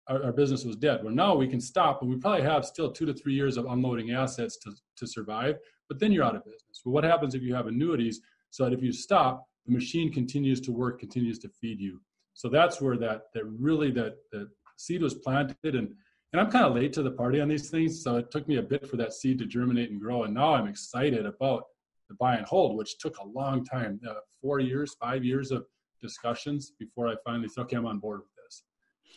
our, 0.08 0.22
our, 0.24 0.32
business 0.32 0.64
was 0.64 0.76
dead. 0.76 1.02
Well, 1.02 1.12
now 1.12 1.34
we 1.34 1.48
can 1.48 1.60
stop, 1.60 2.00
and 2.00 2.10
we 2.10 2.16
probably 2.16 2.42
have 2.42 2.64
still 2.64 2.92
two 2.92 3.06
to 3.06 3.14
three 3.14 3.34
years 3.34 3.56
of 3.56 3.66
unloading 3.66 4.12
assets 4.12 4.56
to, 4.58 4.72
to 4.96 5.06
survive, 5.06 5.56
but 5.88 5.98
then 5.98 6.12
you're 6.12 6.24
out 6.24 6.36
of 6.36 6.44
business. 6.44 6.82
Well, 6.84 6.92
what 6.92 7.04
happens 7.04 7.34
if 7.34 7.42
you 7.42 7.54
have 7.54 7.66
annuities? 7.66 8.20
So 8.50 8.64
that 8.64 8.72
if 8.72 8.82
you 8.82 8.92
stop, 8.92 9.44
the 9.66 9.72
machine 9.72 10.12
continues 10.12 10.60
to 10.62 10.72
work, 10.72 11.00
continues 11.00 11.40
to 11.40 11.48
feed 11.48 11.80
you. 11.80 12.00
So 12.36 12.50
that's 12.50 12.82
where 12.82 12.98
that 12.98 13.32
that 13.32 13.44
really 13.46 13.90
that 13.92 14.16
that 14.30 14.48
seed 14.76 15.02
was 15.02 15.14
planted, 15.14 15.74
and 15.74 15.88
and 16.32 16.40
I'm 16.40 16.50
kind 16.50 16.66
of 16.66 16.74
late 16.74 16.92
to 16.92 17.02
the 17.02 17.10
party 17.10 17.40
on 17.40 17.48
these 17.48 17.70
things, 17.70 18.02
so 18.02 18.16
it 18.16 18.30
took 18.30 18.46
me 18.46 18.56
a 18.56 18.62
bit 18.62 18.86
for 18.86 18.98
that 18.98 19.14
seed 19.14 19.38
to 19.38 19.46
germinate 19.46 19.90
and 19.90 19.98
grow. 19.98 20.24
And 20.24 20.34
now 20.34 20.54
I'm 20.54 20.66
excited 20.66 21.24
about 21.24 21.64
the 22.10 22.14
buy 22.16 22.36
and 22.36 22.44
hold, 22.46 22.76
which 22.76 22.98
took 22.98 23.16
a 23.16 23.26
long 23.26 23.64
time, 23.64 23.98
uh, 24.06 24.14
four 24.42 24.60
years, 24.60 24.96
five 25.00 25.24
years 25.24 25.50
of 25.50 25.64
discussions 26.02 26.72
before 26.78 27.08
I 27.08 27.14
finally 27.24 27.48
said, 27.48 27.62
okay, 27.62 27.76
I'm 27.76 27.86
on 27.86 27.98
board 27.98 28.20
with 28.20 28.44
this. 28.44 28.64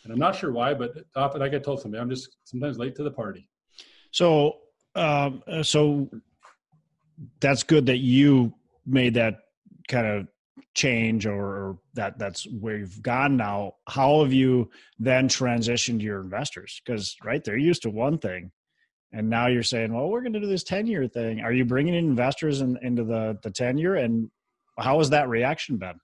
And 0.02 0.12
I'm 0.14 0.18
not 0.18 0.34
sure 0.34 0.50
why, 0.50 0.72
but 0.72 0.92
often 1.14 1.42
I 1.42 1.48
get 1.48 1.62
told 1.62 1.82
something, 1.82 2.00
I'm 2.00 2.08
just 2.08 2.38
sometimes 2.44 2.78
late 2.78 2.96
to 2.96 3.02
the 3.02 3.10
party. 3.10 3.50
So, 4.12 4.56
um, 4.94 5.42
so 5.62 6.08
that's 7.38 7.64
good 7.64 7.84
that 7.86 7.98
you 7.98 8.54
made 8.86 9.14
that 9.14 9.40
kind 9.88 10.06
of 10.06 10.28
change 10.74 11.26
or 11.26 11.78
that 11.94 12.18
that's 12.18 12.44
where 12.50 12.78
you've 12.78 13.02
gone 13.02 13.36
now 13.36 13.74
how 13.88 14.22
have 14.22 14.32
you 14.32 14.70
then 14.98 15.28
transitioned 15.28 16.00
your 16.02 16.20
investors? 16.20 16.80
Because 16.84 17.16
right 17.24 17.42
they're 17.42 17.56
used 17.56 17.82
to 17.82 17.90
one 17.90 18.18
thing 18.18 18.50
and 19.12 19.28
now 19.28 19.48
you're 19.48 19.62
saying 19.62 19.92
well 19.92 20.08
we're 20.08 20.20
going 20.20 20.32
to 20.32 20.40
do 20.40 20.46
this 20.46 20.64
10 20.64 20.86
year 20.86 21.06
thing. 21.06 21.40
Are 21.40 21.52
you 21.52 21.64
bringing 21.64 21.94
in 21.94 22.04
investors 22.04 22.60
in, 22.60 22.78
into 22.82 23.04
the 23.04 23.38
the 23.42 23.50
10 23.50 23.78
year 23.78 23.96
and 23.96 24.30
how 24.78 24.98
has 24.98 25.10
that 25.10 25.28
reaction 25.28 25.76
been? 25.76 26.00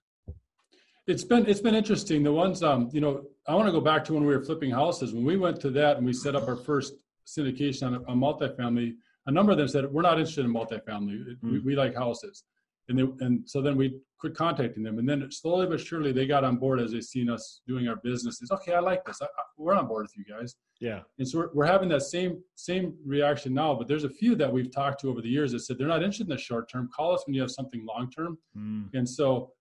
It's 1.07 1.23
been 1.23 1.45
it's 1.47 1.61
been 1.61 1.75
interesting. 1.75 2.23
The 2.23 2.33
ones 2.33 2.63
um 2.63 2.89
you 2.93 3.01
know 3.01 3.23
i 3.47 3.55
want 3.55 3.67
to 3.67 3.71
go 3.71 3.81
back 3.81 4.03
to 4.05 4.13
when 4.13 4.25
we 4.25 4.35
were 4.35 4.43
flipping 4.43 4.71
houses. 4.71 5.13
When 5.13 5.25
we 5.25 5.37
went 5.37 5.61
to 5.61 5.69
that 5.71 5.97
and 5.97 6.05
we 6.05 6.13
set 6.13 6.35
up 6.35 6.47
our 6.47 6.57
first 6.57 6.93
syndication 7.25 7.87
on 7.87 7.95
a, 7.95 7.99
a 8.01 8.15
multifamily 8.15 8.95
a 9.27 9.31
number 9.31 9.51
of 9.51 9.57
them 9.57 9.67
said 9.67 9.85
we're 9.91 10.01
not 10.01 10.17
interested 10.17 10.45
in 10.45 10.53
multifamily. 10.53 11.37
Mm. 11.43 11.51
we, 11.51 11.59
we 11.59 11.75
like 11.75 11.95
houses 11.95 12.43
and 12.89 12.97
they, 12.97 13.25
and 13.25 13.49
so 13.49 13.61
then 13.61 13.75
we 13.75 13.99
quit 14.19 14.35
contacting 14.35 14.83
them. 14.83 14.99
And 14.99 15.07
then 15.07 15.29
slowly 15.31 15.67
but 15.67 15.79
surely 15.79 16.11
they 16.11 16.25
got 16.25 16.43
on 16.43 16.57
board 16.57 16.79
as 16.79 16.91
they 16.91 17.01
seen 17.01 17.29
us 17.29 17.61
doing 17.67 17.87
our 17.87 17.97
business. 17.97 18.41
It's 18.41 18.51
okay 18.51 18.73
i 18.73 18.79
like 18.79 19.05
this. 19.05 19.21
I, 19.21 19.25
I, 19.25 19.43
we're 19.57 19.73
on 19.73 19.87
board 19.87 20.05
with 20.05 20.17
you 20.17 20.25
guys. 20.25 20.55
Yeah. 20.79 21.01
And 21.19 21.27
so 21.27 21.39
we're, 21.39 21.49
we're 21.53 21.65
having 21.65 21.89
that 21.89 22.03
same 22.03 22.41
same 22.55 22.95
reaction 23.05 23.53
now 23.53 23.75
but 23.75 23.87
there's 23.87 24.03
a 24.03 24.09
few 24.09 24.35
that 24.35 24.51
we've 24.51 24.71
talked 24.71 25.01
to 25.01 25.09
over 25.09 25.21
the 25.21 25.29
years 25.29 25.51
that 25.51 25.59
said 25.59 25.77
they're 25.77 25.87
not 25.87 26.03
interested 26.03 26.27
in 26.27 26.29
the 26.29 26.37
short 26.37 26.69
term. 26.69 26.89
Call 26.95 27.13
us 27.13 27.23
when 27.25 27.33
you 27.33 27.41
have 27.41 27.51
something 27.51 27.85
long 27.85 28.09
term. 28.11 28.37
Mm. 28.57 28.89
and 28.93 29.07
so 29.07 29.51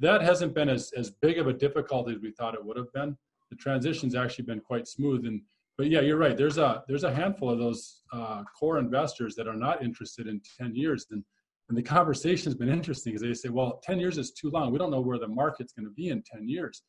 that 0.00 0.22
hasn't 0.22 0.54
been 0.54 0.68
as, 0.68 0.92
as 0.96 1.10
big 1.10 1.38
of 1.38 1.46
a 1.46 1.52
difficulty 1.52 2.12
as 2.12 2.20
we 2.20 2.32
thought 2.32 2.54
it 2.54 2.64
would 2.64 2.76
have 2.76 2.92
been. 2.92 3.16
The 3.50 3.56
transition's 3.56 4.16
actually 4.16 4.44
been 4.44 4.60
quite 4.60 4.88
smooth. 4.88 5.24
And 5.24 5.40
but 5.76 5.88
yeah 5.88 6.00
you're 6.00 6.16
right. 6.16 6.36
There's 6.36 6.58
a 6.58 6.82
there's 6.88 7.04
a 7.04 7.14
handful 7.14 7.50
of 7.50 7.58
those 7.58 8.02
uh, 8.12 8.42
core 8.58 8.78
investors 8.78 9.34
that 9.36 9.48
are 9.48 9.56
not 9.56 9.82
interested 9.82 10.26
in 10.26 10.40
10 10.58 10.74
years. 10.74 11.06
And 11.10 11.24
and 11.68 11.76
the 11.76 11.82
conversation's 11.82 12.54
been 12.54 12.70
interesting 12.70 13.12
because 13.12 13.26
they 13.26 13.34
say, 13.34 13.50
well, 13.50 13.80
10 13.82 14.00
years 14.00 14.16
is 14.16 14.32
too 14.32 14.50
long. 14.50 14.72
We 14.72 14.78
don't 14.78 14.90
know 14.90 15.00
where 15.00 15.18
the 15.18 15.28
market's 15.28 15.72
going 15.72 15.86
to 15.86 15.92
be 15.92 16.08
in 16.08 16.22
10 16.22 16.48
years. 16.48 16.82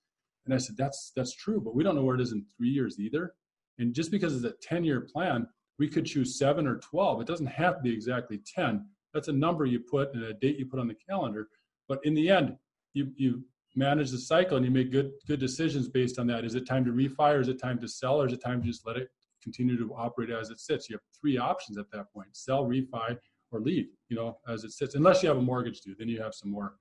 And 0.45 0.53
I 0.53 0.57
said, 0.57 0.77
that's 0.77 1.11
that's 1.15 1.35
true, 1.35 1.59
but 1.61 1.75
we 1.75 1.83
don't 1.83 1.95
know 1.95 2.03
where 2.03 2.15
it 2.15 2.21
is 2.21 2.31
in 2.31 2.45
three 2.55 2.69
years 2.69 2.99
either. 2.99 3.33
And 3.77 3.93
just 3.93 4.09
because 4.09 4.35
it's 4.35 4.45
a 4.45 4.57
10 4.67 4.83
year 4.83 5.01
plan, 5.01 5.47
we 5.79 5.87
could 5.87 6.05
choose 6.05 6.37
seven 6.37 6.65
or 6.65 6.77
12. 6.77 7.21
It 7.21 7.27
doesn't 7.27 7.47
have 7.47 7.77
to 7.77 7.81
be 7.81 7.93
exactly 7.93 8.39
10. 8.55 8.85
That's 9.13 9.27
a 9.27 9.33
number 9.33 9.65
you 9.65 9.79
put 9.79 10.13
and 10.13 10.23
a 10.23 10.33
date 10.33 10.57
you 10.57 10.65
put 10.65 10.79
on 10.79 10.87
the 10.87 10.95
calendar. 11.09 11.49
But 11.87 11.99
in 12.03 12.13
the 12.13 12.29
end, 12.29 12.55
you 12.93 13.11
you 13.15 13.43
manage 13.75 14.11
the 14.11 14.17
cycle 14.17 14.57
and 14.57 14.65
you 14.65 14.71
make 14.71 14.91
good 14.91 15.11
good 15.27 15.39
decisions 15.39 15.87
based 15.87 16.19
on 16.19 16.27
that. 16.27 16.45
Is 16.45 16.55
it 16.55 16.67
time 16.67 16.85
to 16.85 16.91
refi 16.91 17.39
is 17.39 17.47
it 17.47 17.59
time 17.59 17.79
to 17.79 17.87
sell 17.87 18.21
or 18.21 18.27
is 18.27 18.33
it 18.33 18.41
time 18.41 18.61
to 18.61 18.67
just 18.67 18.85
let 18.85 18.97
it 18.97 19.09
continue 19.43 19.77
to 19.77 19.93
operate 19.93 20.29
as 20.29 20.49
it 20.49 20.59
sits? 20.59 20.89
You 20.89 20.95
have 20.95 21.01
three 21.19 21.37
options 21.37 21.77
at 21.77 21.89
that 21.91 22.11
point: 22.13 22.29
sell, 22.33 22.65
refi, 22.65 23.17
or 23.51 23.59
leave, 23.61 23.87
you 24.09 24.15
know, 24.15 24.37
as 24.47 24.63
it 24.63 24.71
sits, 24.71 24.95
unless 24.95 25.23
you 25.23 25.29
have 25.29 25.37
a 25.37 25.41
mortgage 25.41 25.81
due, 25.81 25.95
then 25.97 26.07
you 26.07 26.21
have 26.21 26.33
some 26.33 26.51
more 26.51 26.75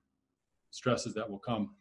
stresses 0.71 1.13
that 1.15 1.29
will 1.29 1.39
come 1.39 1.71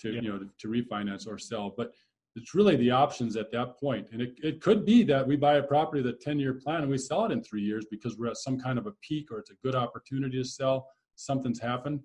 to, 0.00 0.10
yeah. 0.10 0.20
you 0.20 0.32
know, 0.32 0.38
to, 0.38 0.48
to, 0.58 0.68
refinance 0.68 1.26
or 1.26 1.38
sell. 1.38 1.74
But 1.76 1.92
it's 2.36 2.54
really 2.54 2.76
the 2.76 2.90
options 2.90 3.36
at 3.36 3.52
that 3.52 3.78
point. 3.78 4.08
And 4.12 4.20
it, 4.20 4.34
it 4.42 4.60
could 4.60 4.84
be 4.84 5.04
that 5.04 5.26
we 5.26 5.36
buy 5.36 5.56
a 5.56 5.62
property 5.62 6.02
with 6.02 6.14
a 6.14 6.18
10 6.18 6.38
year 6.38 6.54
plan 6.54 6.82
and 6.82 6.90
we 6.90 6.98
sell 6.98 7.24
it 7.26 7.32
in 7.32 7.42
three 7.42 7.62
years 7.62 7.86
because 7.90 8.16
we're 8.16 8.28
at 8.28 8.36
some 8.36 8.58
kind 8.58 8.78
of 8.78 8.86
a 8.86 8.92
peak 9.02 9.30
or 9.30 9.38
it's 9.38 9.50
a 9.50 9.54
good 9.62 9.74
opportunity 9.74 10.38
to 10.38 10.48
sell. 10.48 10.88
Something's 11.16 11.60
happened. 11.60 12.00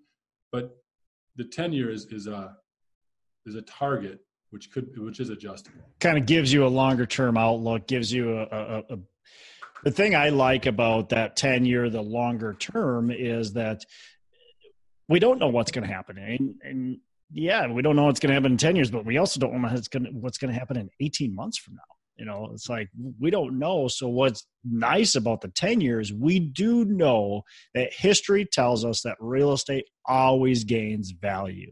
But 0.51 0.75
the 1.35 1.45
10 1.45 1.73
year 1.73 1.89
is, 1.89 2.05
is 2.07 2.27
a, 2.27 2.55
is 3.45 3.55
a 3.55 3.61
target 3.63 4.19
which 4.51 4.71
could 4.71 4.89
which 4.97 5.19
is 5.19 5.29
adjustable 5.29 5.81
kind 5.99 6.17
of 6.17 6.25
gives 6.25 6.51
you 6.51 6.65
a 6.65 6.67
longer 6.67 7.05
term 7.05 7.37
outlook 7.37 7.85
gives 7.87 8.11
you 8.11 8.37
a, 8.39 8.43
a, 8.43 8.83
a 8.89 8.97
the 9.83 9.91
thing 9.91 10.15
I 10.15 10.29
like 10.29 10.65
about 10.65 11.09
that 11.09 11.35
10 11.35 11.65
year, 11.65 11.89
the 11.89 12.01
longer 12.01 12.53
term, 12.53 13.11
is 13.11 13.53
that 13.53 13.85
we 15.07 15.19
don't 15.19 15.39
know 15.39 15.47
what's 15.47 15.71
going 15.71 15.87
to 15.87 15.93
happen. 15.93 16.17
And, 16.17 16.55
and, 16.63 16.97
yeah, 17.31 17.67
we 17.67 17.81
don't 17.81 17.95
know 17.95 18.05
what's 18.05 18.19
going 18.19 18.29
to 18.29 18.33
happen 18.33 18.53
in 18.53 18.57
10 18.57 18.75
years, 18.75 18.91
but 18.91 19.05
we 19.05 19.17
also 19.17 19.39
don't 19.39 19.53
know 19.53 19.67
what's 19.69 20.37
going 20.37 20.53
to, 20.53 20.59
happen 20.59 20.77
in 20.77 20.89
18 20.99 21.33
months 21.33 21.57
from 21.57 21.75
now. 21.75 21.81
You 22.17 22.25
know, 22.25 22.49
it's 22.53 22.67
like 22.67 22.89
we 23.17 23.29
don't 23.29 23.59
know. 23.59 23.87
So, 23.87 24.09
what's 24.09 24.45
nice 24.65 25.15
about 25.15 25.39
the 25.39 25.47
10 25.47 25.79
years, 25.79 26.11
we 26.11 26.39
do 26.39 26.83
know 26.83 27.43
that 27.73 27.93
history 27.93 28.45
tells 28.45 28.83
us 28.83 29.03
that 29.03 29.15
real 29.21 29.53
estate 29.53 29.85
always 30.05 30.65
gains 30.65 31.11
value. 31.11 31.71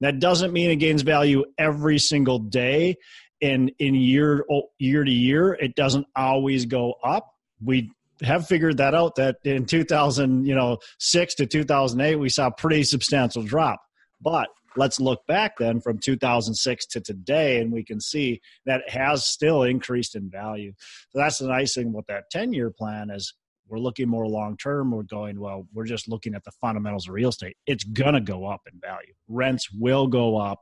That 0.00 0.20
doesn't 0.20 0.52
mean 0.52 0.70
it 0.70 0.76
gains 0.76 1.02
value 1.02 1.44
every 1.58 1.98
single 1.98 2.38
day 2.38 2.96
in 3.42 3.70
in 3.80 3.94
year 3.94 4.46
oh, 4.50 4.70
year 4.78 5.04
to 5.04 5.10
year 5.10 5.52
it 5.52 5.74
doesn't 5.74 6.06
always 6.16 6.64
go 6.64 6.94
up 7.04 7.31
we 7.64 7.90
have 8.22 8.46
figured 8.46 8.76
that 8.76 8.94
out 8.94 9.16
that 9.16 9.36
in 9.44 9.66
2000 9.66 10.46
you 10.46 10.54
know 10.54 10.78
6 10.98 11.34
to 11.36 11.46
2008 11.46 12.16
we 12.16 12.28
saw 12.28 12.48
a 12.48 12.52
pretty 12.52 12.84
substantial 12.84 13.42
drop. 13.42 13.80
But 14.20 14.48
let's 14.76 15.00
look 15.00 15.26
back 15.26 15.58
then 15.58 15.80
from 15.80 15.98
2006 15.98 16.86
to 16.86 17.00
today 17.00 17.60
and 17.60 17.72
we 17.72 17.84
can 17.84 18.00
see 18.00 18.40
that 18.64 18.88
has 18.88 19.24
still 19.24 19.62
increased 19.62 20.14
in 20.14 20.30
value. 20.30 20.72
So 21.10 21.18
that's 21.18 21.38
the 21.38 21.48
nice 21.48 21.74
thing 21.74 21.92
with 21.92 22.06
that 22.06 22.30
10 22.30 22.52
year 22.52 22.70
plan 22.70 23.10
is 23.10 23.34
we're 23.68 23.78
looking 23.78 24.08
more 24.08 24.26
long 24.26 24.56
term 24.56 24.90
we're 24.90 25.02
going 25.02 25.40
well 25.40 25.66
we're 25.72 25.86
just 25.86 26.08
looking 26.08 26.34
at 26.34 26.44
the 26.44 26.52
fundamentals 26.52 27.08
of 27.08 27.14
real 27.14 27.30
estate. 27.30 27.56
It's 27.66 27.84
going 27.84 28.14
to 28.14 28.20
go 28.20 28.46
up 28.46 28.62
in 28.72 28.78
value. 28.80 29.14
Rents 29.28 29.70
will 29.72 30.06
go 30.06 30.36
up. 30.36 30.60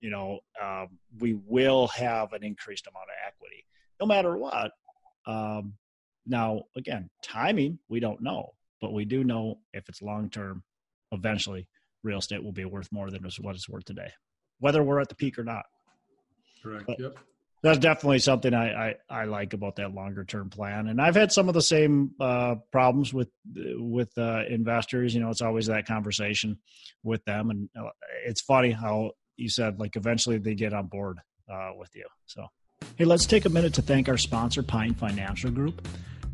You 0.00 0.10
know 0.10 0.40
um, 0.62 0.98
we 1.18 1.34
will 1.34 1.88
have 1.88 2.32
an 2.32 2.42
increased 2.42 2.86
amount 2.86 3.06
of 3.08 3.16
equity. 3.26 3.64
No 4.00 4.06
matter 4.06 4.36
what 4.36 4.72
um, 5.26 5.74
now, 6.26 6.62
again, 6.76 7.08
timing, 7.22 7.78
we 7.88 8.00
don't 8.00 8.20
know, 8.20 8.50
but 8.80 8.92
we 8.92 9.04
do 9.04 9.24
know 9.24 9.58
if 9.72 9.88
it's 9.88 10.02
long 10.02 10.30
term, 10.30 10.62
eventually 11.12 11.68
real 12.02 12.18
estate 12.18 12.42
will 12.42 12.52
be 12.52 12.64
worth 12.64 12.90
more 12.92 13.10
than 13.10 13.22
what 13.40 13.54
it's 13.54 13.68
worth 13.68 13.84
today, 13.84 14.10
whether 14.60 14.82
we're 14.82 15.00
at 15.00 15.08
the 15.08 15.14
peak 15.14 15.38
or 15.38 15.44
not. 15.44 15.64
Correct. 16.62 16.86
But 16.86 17.00
yep. 17.00 17.18
That's 17.62 17.78
definitely 17.78 18.18
something 18.20 18.54
I, 18.54 18.90
I, 18.90 18.94
I, 19.08 19.24
like 19.24 19.52
about 19.52 19.76
that 19.76 19.92
longer 19.92 20.24
term 20.24 20.50
plan. 20.50 20.88
And 20.88 21.00
I've 21.00 21.16
had 21.16 21.32
some 21.32 21.48
of 21.48 21.54
the 21.54 21.62
same 21.62 22.12
uh, 22.20 22.56
problems 22.70 23.12
with 23.14 23.28
with 23.54 24.10
uh, 24.18 24.42
investors. 24.48 25.14
You 25.14 25.20
know, 25.20 25.30
it's 25.30 25.40
always 25.40 25.66
that 25.66 25.86
conversation 25.86 26.58
with 27.02 27.24
them, 27.24 27.50
and 27.50 27.68
uh, 27.76 27.88
it's 28.24 28.42
funny 28.42 28.70
how 28.70 29.12
you 29.36 29.48
said 29.48 29.80
like 29.80 29.96
eventually 29.96 30.38
they 30.38 30.54
get 30.54 30.74
on 30.74 30.86
board 30.86 31.18
uh, 31.52 31.70
with 31.76 31.90
you. 31.96 32.04
So, 32.26 32.46
hey, 32.96 33.04
let's 33.04 33.26
take 33.26 33.46
a 33.46 33.50
minute 33.50 33.74
to 33.74 33.82
thank 33.82 34.08
our 34.08 34.18
sponsor, 34.18 34.62
Pine 34.62 34.94
Financial 34.94 35.50
Group. 35.50 35.88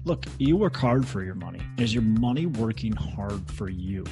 Look, 0.04 0.26
you 0.38 0.56
work 0.56 0.74
hard 0.74 1.06
for 1.06 1.22
your 1.22 1.36
money. 1.36 1.60
Is 1.78 1.94
your 1.94 2.02
money 2.02 2.46
working 2.46 2.92
hard 2.92 3.48
for 3.48 3.68
you? 3.68 4.04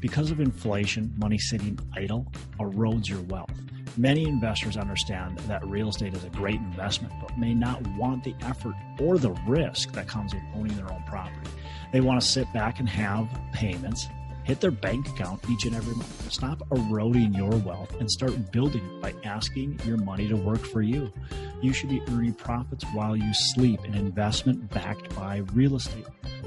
Because 0.00 0.30
of 0.30 0.40
inflation, 0.40 1.12
money 1.18 1.36
sitting 1.36 1.78
idle 1.94 2.32
erodes 2.58 3.10
your 3.10 3.20
wealth. 3.22 3.52
Many 3.98 4.24
investors 4.26 4.78
understand 4.78 5.38
that 5.40 5.66
real 5.66 5.90
estate 5.90 6.14
is 6.14 6.24
a 6.24 6.30
great 6.30 6.60
investment, 6.60 7.12
but 7.20 7.36
may 7.36 7.52
not 7.52 7.86
want 7.98 8.24
the 8.24 8.34
effort 8.40 8.74
or 8.98 9.18
the 9.18 9.32
risk 9.46 9.92
that 9.92 10.08
comes 10.08 10.32
with 10.32 10.42
owning 10.54 10.74
their 10.76 10.90
own 10.90 11.02
property. 11.06 11.50
They 11.92 12.00
want 12.00 12.18
to 12.22 12.26
sit 12.26 12.50
back 12.54 12.80
and 12.80 12.88
have 12.88 13.28
payments 13.52 14.08
Hit 14.48 14.62
their 14.62 14.70
bank 14.70 15.06
account 15.10 15.42
each 15.50 15.66
and 15.66 15.76
every 15.76 15.94
month. 15.94 16.32
Stop 16.32 16.62
eroding 16.72 17.34
your 17.34 17.50
wealth 17.50 17.94
and 18.00 18.10
start 18.10 18.50
building 18.50 18.82
it 18.82 19.02
by 19.02 19.12
asking 19.22 19.78
your 19.84 19.98
money 19.98 20.26
to 20.26 20.36
work 20.36 20.64
for 20.64 20.80
you. 20.80 21.12
You 21.60 21.74
should 21.74 21.90
be 21.90 22.00
earning 22.08 22.32
profits 22.32 22.82
while 22.94 23.14
you 23.14 23.30
sleep, 23.34 23.84
an 23.84 23.94
investment 23.94 24.70
backed 24.70 25.14
by 25.14 25.42
real 25.52 25.76
estate. 25.76 26.06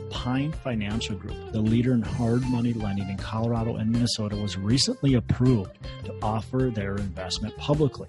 Pine 0.09 0.51
Financial 0.51 1.15
Group, 1.15 1.51
the 1.51 1.61
leader 1.61 1.93
in 1.93 2.01
hard 2.01 2.41
money 2.49 2.73
lending 2.73 3.07
in 3.07 3.17
Colorado 3.17 3.75
and 3.75 3.91
Minnesota, 3.91 4.35
was 4.35 4.57
recently 4.57 5.13
approved 5.13 5.77
to 6.05 6.15
offer 6.23 6.71
their 6.73 6.95
investment 6.95 7.55
publicly. 7.57 8.07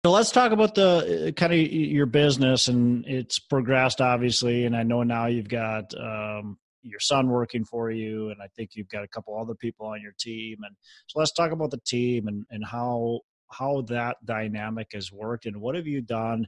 So 0.03 0.13
let's 0.13 0.31
talk 0.31 0.53
about 0.53 0.75
the 0.75 1.29
uh, 1.29 1.33
kind 1.33 1.53
of 1.53 1.59
your 1.59 2.07
business 2.07 2.69
and 2.69 3.05
it's 3.07 3.39
progressed 3.39 4.01
obviously. 4.01 4.65
And 4.65 4.75
I 4.75 4.83
know 4.83 5.03
now 5.03 5.27
you've 5.27 5.49
got 5.49 5.93
um, 5.95 6.59
your 6.83 7.01
son 7.01 7.29
working 7.29 7.65
for 7.67 7.91
you, 7.91 8.31
and 8.31 8.41
I 8.43 8.47
think 8.57 8.71
you've 8.75 8.89
got 8.89 9.05
a 9.05 9.09
couple 9.09 9.39
other 9.39 9.55
people 9.55 9.87
on 9.87 10.01
your 10.01 10.15
team. 10.19 10.59
And 10.63 10.75
so 11.07 11.19
let's 11.19 11.33
talk 11.33 11.53
about 11.53 11.71
the 11.71 11.81
team 11.87 12.29
and 12.29 12.47
and 12.51 12.65
how 12.65 13.21
how 13.51 13.83
that 13.89 14.17
dynamic 14.25 14.89
has 14.95 15.13
worked 15.13 15.45
and 15.45 15.61
what 15.61 15.75
have 15.75 15.87
you 15.87 16.01
done 16.01 16.47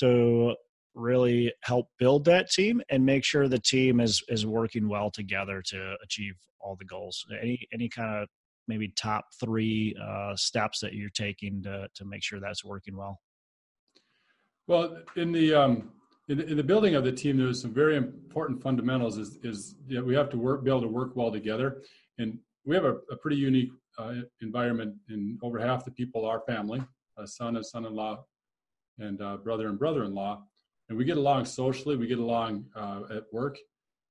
to 0.00 0.54
really 0.94 1.54
help 1.62 1.86
build 1.98 2.26
that 2.26 2.50
team 2.50 2.82
and 2.90 3.06
make 3.06 3.24
sure 3.24 3.48
the 3.48 3.58
team 3.58 3.98
is 3.98 4.22
is 4.28 4.44
working 4.44 4.88
well 4.88 5.10
together 5.10 5.62
to 5.64 5.96
achieve 6.02 6.34
all 6.60 6.76
the 6.76 6.84
goals 6.84 7.24
any 7.40 7.66
any 7.72 7.88
kind 7.88 8.22
of 8.22 8.28
maybe 8.68 8.88
top 8.88 9.26
three 9.38 9.94
uh, 10.02 10.34
steps 10.36 10.80
that 10.80 10.94
you're 10.94 11.10
taking 11.10 11.62
to 11.62 11.88
to 11.94 12.04
make 12.04 12.22
sure 12.22 12.40
that's 12.40 12.64
working 12.64 12.96
well? 12.96 13.20
Well 14.66 14.98
in 15.16 15.32
the 15.32 15.54
um 15.54 15.92
in 16.28 16.40
in 16.40 16.56
the 16.56 16.64
building 16.64 16.94
of 16.94 17.04
the 17.04 17.12
team 17.12 17.36
there's 17.36 17.60
some 17.60 17.74
very 17.74 17.96
important 17.96 18.62
fundamentals 18.62 19.18
is 19.18 19.38
is 19.42 19.76
you 19.86 19.98
know, 19.98 20.04
we 20.04 20.14
have 20.14 20.30
to 20.30 20.38
work 20.38 20.64
be 20.64 20.70
able 20.70 20.82
to 20.82 20.88
work 20.88 21.14
well 21.14 21.30
together. 21.30 21.82
And 22.18 22.38
we 22.64 22.74
have 22.74 22.84
a, 22.84 22.96
a 23.10 23.16
pretty 23.16 23.36
unique 23.36 23.72
uh, 23.98 24.14
environment 24.40 24.94
and 25.08 25.38
over 25.42 25.58
half 25.58 25.84
the 25.84 25.90
people 25.90 26.24
are 26.24 26.40
family 26.46 26.82
a 27.16 27.26
son 27.26 27.56
and 27.56 27.64
son-in-law 27.64 28.24
and 28.98 29.20
uh, 29.22 29.36
brother 29.36 29.68
and 29.68 29.78
brother-in-law. 29.78 30.42
And 30.88 30.98
we 30.98 31.04
get 31.04 31.16
along 31.16 31.44
socially 31.44 31.96
we 31.96 32.06
get 32.06 32.18
along 32.18 32.66
uh, 32.74 33.02
at 33.10 33.24
work 33.32 33.58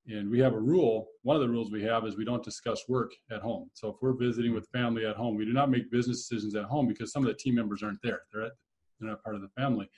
and 0.07 0.29
we 0.29 0.39
have 0.39 0.53
a 0.53 0.60
rule 0.60 1.07
one 1.22 1.36
of 1.36 1.41
the 1.41 1.50
rules 1.50 1.72
we 1.72 1.83
have 1.83 2.05
is 2.05 2.17
we 2.17 2.25
don't 2.25 2.43
discuss 2.43 2.83
work 2.89 3.12
at 3.31 3.41
home. 3.41 3.69
So 3.74 3.89
if 3.89 3.95
we're 4.01 4.13
visiting 4.13 4.53
with 4.53 4.67
family 4.69 5.05
at 5.05 5.15
home 5.15 5.36
we 5.36 5.45
do 5.45 5.53
not 5.53 5.69
make 5.69 5.91
business 5.91 6.27
decisions 6.27 6.55
at 6.55 6.65
home 6.65 6.88
because 6.88 7.12
some 7.12 7.24
of 7.24 7.27
the 7.27 7.36
team 7.36 7.55
members 7.55 7.83
aren't 7.83 8.01
there. 8.01 8.22
They're, 8.31 8.43
at, 8.43 8.51
they're 9.00 9.10
not 9.10 9.24
part 9.24 9.36
of 9.36 9.41
the 9.41 9.50
family 9.50 9.89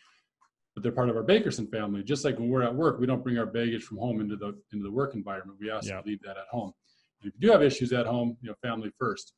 but 0.73 0.83
they're 0.83 0.91
part 0.91 1.09
of 1.09 1.15
our 1.15 1.23
bakerson 1.23 1.71
family. 1.71 2.03
Just 2.03 2.25
like 2.25 2.37
when 2.37 2.49
we're 2.49 2.63
at 2.63 2.75
work 2.75 2.99
we 2.99 3.05
don't 3.05 3.23
bring 3.23 3.37
our 3.37 3.45
baggage 3.45 3.83
from 3.83 3.97
home 3.97 4.21
into 4.21 4.35
the 4.35 4.57
into 4.71 4.83
the 4.83 4.91
work 4.91 5.15
environment. 5.15 5.57
We 5.59 5.71
ask 5.71 5.87
yeah. 5.87 6.01
to 6.01 6.07
leave 6.07 6.21
that 6.23 6.37
at 6.37 6.47
home. 6.51 6.73
And 7.21 7.29
if 7.29 7.33
you 7.39 7.47
do 7.47 7.51
have 7.51 7.63
issues 7.63 7.93
at 7.93 8.05
home 8.05 8.37
you 8.41 8.49
know 8.49 8.55
family 8.61 8.91
first. 8.99 9.33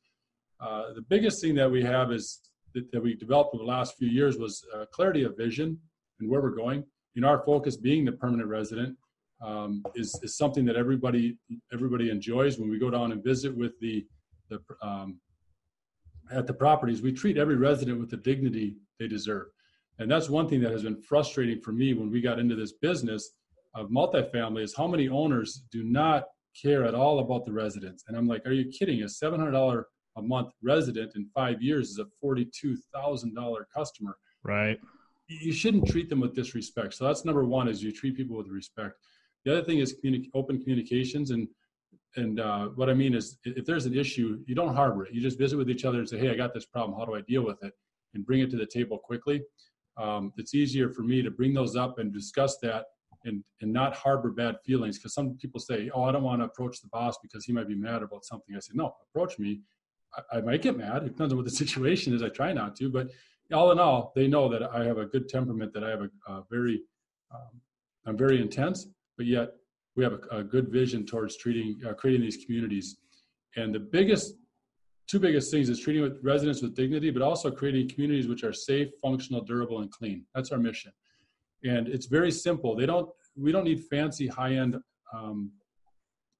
Uh, 0.60 0.92
the 0.92 1.02
biggest 1.02 1.40
thing 1.40 1.54
that 1.54 1.70
we 1.70 1.82
have 1.82 2.10
is 2.10 2.40
that, 2.74 2.90
that 2.92 3.00
we 3.00 3.14
developed 3.14 3.54
over 3.54 3.62
the 3.62 3.68
last 3.68 3.96
few 3.96 4.08
years 4.08 4.36
was 4.36 4.64
uh, 4.74 4.84
clarity 4.92 5.22
of 5.22 5.36
vision 5.36 5.78
and 6.20 6.28
where 6.28 6.40
we're 6.40 6.50
going. 6.50 6.84
You 7.14 7.22
know, 7.22 7.28
our 7.28 7.44
focus 7.44 7.76
being 7.76 8.04
the 8.04 8.12
permanent 8.12 8.48
resident 8.48 8.96
um, 9.40 9.82
is, 9.94 10.18
is 10.22 10.36
something 10.36 10.64
that 10.64 10.76
everybody 10.76 11.36
everybody 11.72 12.10
enjoys. 12.10 12.58
When 12.58 12.70
we 12.70 12.78
go 12.78 12.90
down 12.90 13.12
and 13.12 13.22
visit 13.22 13.56
with 13.56 13.78
the 13.80 14.06
the 14.48 14.60
um, 14.82 15.20
at 16.30 16.46
the 16.46 16.54
properties, 16.54 17.02
we 17.02 17.12
treat 17.12 17.38
every 17.38 17.56
resident 17.56 17.98
with 18.00 18.10
the 18.10 18.16
dignity 18.16 18.76
they 18.98 19.08
deserve, 19.08 19.46
and 19.98 20.10
that's 20.10 20.28
one 20.28 20.48
thing 20.48 20.60
that 20.60 20.72
has 20.72 20.82
been 20.82 21.00
frustrating 21.00 21.60
for 21.60 21.72
me 21.72 21.94
when 21.94 22.10
we 22.10 22.20
got 22.20 22.38
into 22.38 22.56
this 22.56 22.72
business 22.72 23.32
of 23.74 23.88
multifamily 23.88 24.62
is 24.62 24.74
how 24.74 24.86
many 24.86 25.08
owners 25.08 25.62
do 25.70 25.84
not 25.84 26.24
care 26.60 26.84
at 26.84 26.94
all 26.94 27.20
about 27.20 27.44
the 27.44 27.52
residents. 27.52 28.04
And 28.08 28.16
I'm 28.16 28.26
like, 28.26 28.44
are 28.46 28.52
you 28.52 28.70
kidding? 28.70 29.02
A 29.02 29.08
seven 29.08 29.38
hundred 29.38 29.52
dollar 29.52 29.86
a 30.16 30.22
month 30.22 30.52
resident 30.62 31.12
in 31.14 31.28
five 31.32 31.62
years 31.62 31.90
is 31.90 31.98
a 31.98 32.06
forty 32.20 32.48
two 32.58 32.76
thousand 32.92 33.34
dollar 33.34 33.68
customer. 33.74 34.16
Right 34.42 34.78
you 35.28 35.52
shouldn't 35.52 35.86
treat 35.86 36.08
them 36.08 36.20
with 36.20 36.34
disrespect. 36.34 36.94
So 36.94 37.04
that's 37.04 37.24
number 37.24 37.44
one: 37.44 37.68
is 37.68 37.82
you 37.82 37.92
treat 37.92 38.16
people 38.16 38.36
with 38.36 38.48
respect. 38.48 38.94
The 39.48 39.56
other 39.56 39.64
thing 39.64 39.78
is 39.78 39.96
communi- 40.04 40.28
open 40.34 40.60
communications, 40.60 41.30
and 41.30 41.48
and 42.16 42.38
uh, 42.38 42.66
what 42.74 42.90
I 42.90 42.94
mean 42.94 43.14
is, 43.14 43.38
if 43.44 43.64
there's 43.64 43.86
an 43.86 43.96
issue, 43.96 44.40
you 44.46 44.54
don't 44.54 44.74
harbor 44.74 45.06
it. 45.06 45.14
You 45.14 45.22
just 45.22 45.38
visit 45.38 45.56
with 45.56 45.70
each 45.70 45.86
other 45.86 46.00
and 46.00 46.06
say, 46.06 46.18
"Hey, 46.18 46.28
I 46.30 46.34
got 46.34 46.52
this 46.52 46.66
problem. 46.66 46.98
How 46.98 47.06
do 47.06 47.14
I 47.14 47.22
deal 47.22 47.46
with 47.46 47.62
it?" 47.64 47.72
and 48.12 48.26
bring 48.26 48.40
it 48.40 48.50
to 48.50 48.58
the 48.58 48.66
table 48.66 48.98
quickly. 48.98 49.42
Um, 49.96 50.34
it's 50.36 50.54
easier 50.54 50.90
for 50.90 51.00
me 51.00 51.22
to 51.22 51.30
bring 51.30 51.54
those 51.54 51.76
up 51.76 51.98
and 51.98 52.12
discuss 52.12 52.58
that 52.58 52.84
and 53.24 53.42
and 53.62 53.72
not 53.72 53.96
harbor 53.96 54.32
bad 54.32 54.56
feelings 54.66 54.98
because 54.98 55.14
some 55.14 55.38
people 55.40 55.60
say, 55.60 55.90
"Oh, 55.94 56.02
I 56.02 56.12
don't 56.12 56.24
want 56.24 56.42
to 56.42 56.44
approach 56.44 56.82
the 56.82 56.88
boss 56.88 57.16
because 57.22 57.46
he 57.46 57.54
might 57.54 57.68
be 57.68 57.74
mad 57.74 58.02
about 58.02 58.26
something." 58.26 58.54
I 58.54 58.58
say, 58.58 58.72
"No, 58.74 58.96
approach 59.08 59.38
me. 59.38 59.62
I, 60.14 60.36
I 60.36 60.40
might 60.42 60.60
get 60.60 60.76
mad. 60.76 61.04
It 61.04 61.12
depends 61.12 61.32
on 61.32 61.38
what 61.38 61.46
the 61.46 61.58
situation 61.64 62.12
is. 62.12 62.22
I 62.22 62.28
try 62.28 62.52
not 62.52 62.76
to, 62.76 62.90
but 62.90 63.08
all 63.50 63.72
in 63.72 63.78
all, 63.78 64.12
they 64.14 64.28
know 64.28 64.46
that 64.50 64.62
I 64.62 64.84
have 64.84 64.98
a 64.98 65.06
good 65.06 65.26
temperament, 65.26 65.72
that 65.72 65.84
I 65.84 65.88
have 65.88 66.02
a, 66.02 66.10
a 66.30 66.44
very, 66.50 66.82
um, 67.34 67.62
I'm 68.04 68.18
very 68.18 68.42
intense, 68.42 68.86
but 69.18 69.26
yet 69.26 69.50
we 69.96 70.04
have 70.04 70.14
a, 70.14 70.38
a 70.38 70.42
good 70.42 70.68
vision 70.68 71.04
towards 71.04 71.36
treating, 71.36 71.78
uh, 71.86 71.92
creating 71.92 72.22
these 72.22 72.42
communities. 72.46 72.96
And 73.56 73.74
the 73.74 73.80
biggest, 73.80 74.36
two 75.06 75.18
biggest 75.18 75.50
things 75.50 75.68
is 75.68 75.78
treating 75.78 76.02
with 76.02 76.18
residents 76.22 76.62
with 76.62 76.74
dignity, 76.74 77.10
but 77.10 77.20
also 77.20 77.50
creating 77.50 77.90
communities 77.90 78.28
which 78.28 78.44
are 78.44 78.52
safe, 78.54 78.88
functional, 79.02 79.42
durable, 79.42 79.80
and 79.80 79.90
clean. 79.90 80.24
That's 80.34 80.50
our 80.52 80.58
mission. 80.58 80.92
And 81.64 81.88
it's 81.88 82.06
very 82.06 82.30
simple. 82.30 82.74
They 82.74 82.86
don't, 82.86 83.10
we 83.36 83.52
don't 83.52 83.64
need 83.64 83.84
fancy 83.84 84.26
high-end 84.26 84.76
um, 85.14 85.52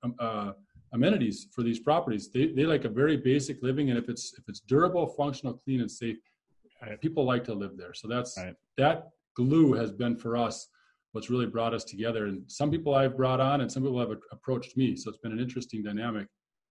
um 0.02 0.14
uh, 0.20 0.52
amenities 0.92 1.48
for 1.52 1.62
these 1.62 1.80
properties. 1.80 2.30
They, 2.30 2.46
they 2.46 2.64
like 2.64 2.84
a 2.84 2.88
very 2.88 3.16
basic 3.16 3.62
living, 3.62 3.90
and 3.90 3.98
if 3.98 4.08
it's 4.08 4.32
if 4.38 4.44
it's 4.48 4.60
durable, 4.60 5.06
functional, 5.06 5.54
clean, 5.54 5.80
and 5.80 5.90
safe, 5.90 6.16
Right. 6.80 7.00
People 7.00 7.24
like 7.24 7.44
to 7.44 7.54
live 7.54 7.76
there. 7.76 7.94
So 7.94 8.08
that's 8.08 8.36
right. 8.38 8.54
that 8.76 9.08
glue 9.34 9.72
has 9.74 9.90
been 9.90 10.16
for 10.16 10.36
us 10.36 10.68
what's 11.12 11.30
really 11.30 11.46
brought 11.46 11.74
us 11.74 11.84
together. 11.84 12.26
And 12.26 12.42
some 12.50 12.70
people 12.70 12.94
I've 12.94 13.16
brought 13.16 13.40
on, 13.40 13.60
and 13.60 13.70
some 13.70 13.82
people 13.82 14.00
have 14.00 14.16
approached 14.32 14.76
me. 14.76 14.96
So 14.96 15.10
it's 15.10 15.18
been 15.18 15.32
an 15.32 15.40
interesting 15.40 15.82
dynamic. 15.82 16.26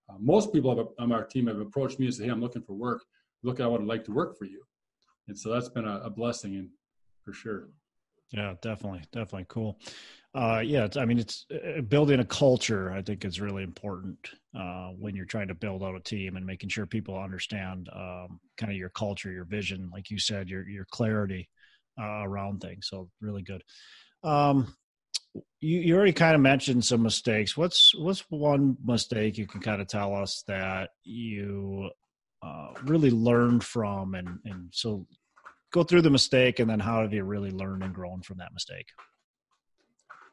Uh, 0.09 0.15
most 0.19 0.53
people 0.53 0.75
have, 0.75 0.87
on 0.99 1.11
our 1.11 1.25
team 1.25 1.47
have 1.47 1.59
approached 1.59 1.99
me 1.99 2.05
and 2.05 2.15
said, 2.15 2.25
"Hey, 2.25 2.31
I'm 2.31 2.41
looking 2.41 2.63
for 2.63 2.73
work. 2.73 3.03
Look, 3.43 3.59
I 3.59 3.67
would 3.67 3.83
like 3.83 4.03
to 4.05 4.11
work 4.11 4.37
for 4.37 4.45
you." 4.45 4.63
And 5.27 5.37
so 5.37 5.51
that's 5.51 5.69
been 5.69 5.85
a, 5.85 5.99
a 6.03 6.09
blessing, 6.09 6.55
and 6.55 6.69
for 7.23 7.33
sure. 7.33 7.69
Yeah, 8.31 8.55
definitely, 8.61 9.03
definitely 9.11 9.45
cool. 9.47 9.79
Uh, 10.35 10.61
yeah, 10.63 10.87
I 10.97 11.05
mean, 11.05 11.17
it's 11.17 11.45
uh, 11.51 11.81
building 11.81 12.19
a 12.19 12.25
culture. 12.25 12.91
I 12.91 13.01
think 13.01 13.23
is 13.23 13.39
really 13.39 13.63
important 13.63 14.17
uh, 14.57 14.89
when 14.89 15.15
you're 15.15 15.25
trying 15.25 15.47
to 15.47 15.55
build 15.55 15.81
out 15.81 15.95
a 15.95 15.99
team 16.01 16.35
and 16.35 16.45
making 16.45 16.69
sure 16.69 16.85
people 16.85 17.17
understand 17.17 17.89
um, 17.95 18.39
kind 18.57 18.71
of 18.71 18.77
your 18.77 18.89
culture, 18.89 19.31
your 19.31 19.45
vision, 19.45 19.89
like 19.91 20.09
you 20.09 20.19
said, 20.19 20.49
your 20.49 20.67
your 20.67 20.85
clarity 20.91 21.49
uh, 21.99 22.23
around 22.23 22.59
things. 22.59 22.87
So 22.89 23.09
really 23.21 23.41
good. 23.41 23.63
Um, 24.23 24.75
you, 25.59 25.79
you 25.79 25.95
already 25.95 26.13
kind 26.13 26.35
of 26.35 26.41
mentioned 26.41 26.85
some 26.85 27.03
mistakes. 27.03 27.57
What's 27.57 27.93
what's 27.95 28.23
one 28.29 28.77
mistake 28.83 29.37
you 29.37 29.47
can 29.47 29.61
kind 29.61 29.81
of 29.81 29.87
tell 29.87 30.15
us 30.15 30.43
that 30.47 30.91
you 31.03 31.89
uh, 32.41 32.69
really 32.83 33.11
learned 33.11 33.63
from, 33.63 34.15
and 34.15 34.39
and 34.45 34.69
so 34.71 35.05
go 35.71 35.83
through 35.83 36.01
the 36.01 36.09
mistake 36.09 36.59
and 36.59 36.69
then 36.69 36.79
how 36.79 37.01
have 37.01 37.13
you 37.13 37.23
really 37.23 37.51
learned 37.51 37.83
and 37.83 37.93
grown 37.93 38.21
from 38.21 38.37
that 38.37 38.53
mistake? 38.53 38.87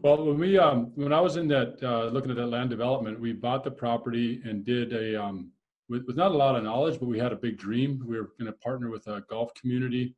Well 0.01 0.25
when 0.25 0.39
we 0.39 0.59
um, 0.59 0.93
when 0.95 1.13
i 1.13 1.21
was 1.21 1.37
in 1.37 1.49
that 1.49 1.83
uh, 1.83 2.07
looking 2.07 2.31
at 2.31 2.37
that 2.37 2.47
land 2.47 2.71
development 2.71 3.21
we 3.21 3.33
bought 3.33 3.65
the 3.65 3.71
property 3.71 4.41
and 4.45 4.65
did 4.65 4.93
a 4.93 5.23
um, 5.23 5.51
with, 5.89 6.05
with 6.07 6.17
not 6.17 6.33
a 6.33 6.37
lot 6.37 6.57
of 6.57 6.65
knowledge 6.65 6.99
but 6.99 7.07
we 7.07 7.19
had 7.19 7.33
a 7.33 7.37
big 7.37 7.57
dream. 7.59 8.03
We 8.07 8.19
were 8.19 8.31
going 8.39 8.53
to 8.53 8.59
partner 8.59 8.91
with 8.91 9.07
a 9.07 9.23
golf 9.31 9.53
community 9.55 10.15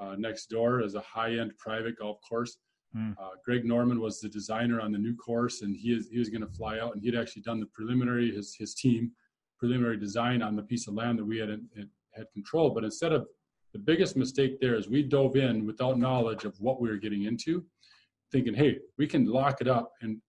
uh, 0.00 0.14
next 0.18 0.46
door 0.46 0.82
as 0.82 0.94
a 0.94 1.00
high-end 1.00 1.52
private 1.58 1.98
golf 1.98 2.18
course 2.28 2.56
mm. 2.96 3.12
uh, 3.18 3.30
greg 3.44 3.64
norman 3.64 4.00
was 4.00 4.20
the 4.20 4.28
designer 4.28 4.80
on 4.80 4.92
the 4.92 4.98
new 4.98 5.14
course 5.16 5.62
and 5.62 5.76
he, 5.76 5.92
is, 5.92 6.08
he 6.10 6.18
was 6.18 6.28
going 6.28 6.40
to 6.40 6.52
fly 6.52 6.78
out 6.78 6.94
and 6.94 7.02
he'd 7.02 7.16
actually 7.16 7.42
done 7.42 7.60
the 7.60 7.66
preliminary 7.66 8.34
his, 8.34 8.54
his 8.58 8.74
team 8.74 9.10
preliminary 9.58 9.96
design 9.96 10.42
on 10.42 10.56
the 10.56 10.62
piece 10.62 10.86
of 10.88 10.94
land 10.94 11.18
that 11.18 11.24
we 11.24 11.38
had 11.38 11.48
had 12.14 12.26
control 12.32 12.70
but 12.70 12.84
instead 12.84 13.12
of 13.12 13.26
the 13.72 13.78
biggest 13.78 14.16
mistake 14.16 14.60
there 14.60 14.74
is 14.74 14.88
we 14.88 15.02
dove 15.02 15.36
in 15.36 15.66
without 15.66 15.98
knowledge 15.98 16.44
of 16.44 16.58
what 16.60 16.80
we 16.80 16.88
were 16.88 16.96
getting 16.96 17.24
into, 17.24 17.64
thinking, 18.32 18.54
hey, 18.54 18.78
we 18.98 19.06
can 19.06 19.26
lock 19.26 19.60
it 19.60 19.68
up. 19.68 19.92
And 20.02 20.20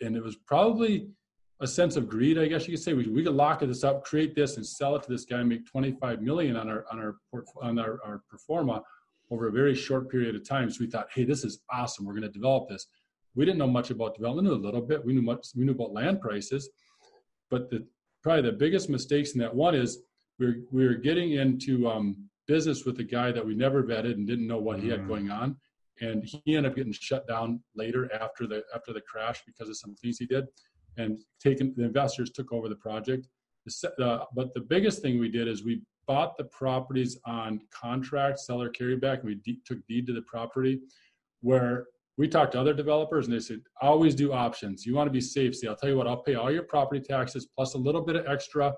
and 0.00 0.16
it 0.16 0.22
was 0.22 0.36
probably 0.36 1.08
a 1.60 1.66
sense 1.66 1.96
of 1.96 2.08
greed, 2.08 2.38
I 2.38 2.46
guess 2.46 2.66
you 2.66 2.74
could 2.74 2.82
say. 2.82 2.94
We, 2.94 3.06
we 3.06 3.22
could 3.22 3.34
lock 3.34 3.60
this 3.60 3.84
up, 3.84 4.02
create 4.04 4.34
this, 4.34 4.56
and 4.56 4.66
sell 4.66 4.96
it 4.96 5.02
to 5.02 5.10
this 5.10 5.26
guy, 5.26 5.40
and 5.40 5.48
make 5.48 5.66
25 5.66 6.22
million 6.22 6.56
on 6.56 6.68
our 6.68 6.84
on 6.90 6.98
our 6.98 7.16
on 7.62 7.78
our, 7.78 8.00
our 8.04 8.22
pro 8.28 8.38
forma 8.38 8.82
over 9.30 9.48
a 9.48 9.52
very 9.52 9.74
short 9.74 10.10
period 10.10 10.34
of 10.34 10.46
time. 10.46 10.70
So 10.70 10.78
we 10.80 10.90
thought, 10.90 11.08
hey, 11.14 11.24
this 11.24 11.44
is 11.44 11.60
awesome. 11.70 12.04
We're 12.04 12.14
going 12.14 12.22
to 12.22 12.28
develop 12.28 12.68
this. 12.68 12.86
We 13.34 13.44
didn't 13.44 13.58
know 13.58 13.68
much 13.68 13.90
about 13.90 14.14
development, 14.16 14.48
a 14.48 14.54
little 14.54 14.80
bit. 14.80 15.04
We 15.04 15.12
knew 15.12 15.22
much. 15.22 15.48
We 15.56 15.64
knew 15.64 15.72
about 15.72 15.92
land 15.92 16.20
prices, 16.20 16.68
but 17.50 17.70
the 17.70 17.86
probably 18.22 18.42
the 18.50 18.56
biggest 18.56 18.90
mistakes 18.90 19.32
in 19.32 19.40
that 19.40 19.54
one 19.54 19.74
is 19.74 20.02
we're 20.38 20.62
we're 20.72 20.94
getting 20.94 21.32
into 21.32 21.88
um, 21.88 22.16
business 22.48 22.84
with 22.84 22.98
a 22.98 23.04
guy 23.04 23.30
that 23.30 23.46
we 23.46 23.54
never 23.54 23.84
vetted 23.84 24.14
and 24.14 24.26
didn't 24.26 24.46
know 24.46 24.58
what 24.58 24.80
he 24.80 24.88
had 24.88 25.02
mm. 25.02 25.08
going 25.08 25.30
on. 25.30 25.56
and 26.00 26.24
he 26.24 26.56
ended 26.56 26.70
up 26.70 26.76
getting 26.76 26.92
shut 26.92 27.26
down 27.28 27.62
later 27.74 28.12
after 28.14 28.46
the 28.46 28.62
after 28.74 28.92
the 28.92 29.00
crash 29.02 29.42
because 29.46 29.68
of 29.68 29.76
some 29.76 29.94
things 29.96 30.18
he 30.18 30.26
did, 30.26 30.46
and 30.96 31.18
taken 31.42 31.74
the 31.76 31.84
investors 31.84 32.30
took 32.30 32.52
over 32.52 32.68
the 32.68 32.76
project. 32.76 33.28
Uh, 33.98 34.24
but 34.34 34.52
the 34.54 34.60
biggest 34.60 35.02
thing 35.02 35.20
we 35.20 35.28
did 35.28 35.46
is 35.46 35.62
we 35.64 35.82
bought 36.06 36.36
the 36.36 36.44
properties 36.44 37.18
on 37.24 37.60
contract, 37.70 38.40
seller 38.40 38.70
carryback, 38.70 39.20
and 39.20 39.24
we 39.24 39.34
de- 39.36 39.60
took 39.64 39.78
deed 39.86 40.06
to 40.06 40.12
the 40.12 40.22
property. 40.22 40.80
Where 41.42 41.86
we 42.18 42.28
talked 42.28 42.52
to 42.52 42.60
other 42.60 42.74
developers, 42.74 43.26
and 43.26 43.34
they 43.34 43.40
said 43.40 43.60
always 43.80 44.14
do 44.14 44.32
options. 44.32 44.84
You 44.84 44.94
want 44.94 45.06
to 45.06 45.12
be 45.12 45.20
safe. 45.20 45.56
See, 45.56 45.66
I'll 45.66 45.76
tell 45.76 45.88
you 45.88 45.96
what, 45.96 46.06
I'll 46.06 46.22
pay 46.22 46.34
all 46.34 46.50
your 46.50 46.64
property 46.64 47.00
taxes 47.00 47.48
plus 47.56 47.74
a 47.74 47.78
little 47.78 48.02
bit 48.02 48.16
of 48.16 48.26
extra 48.26 48.74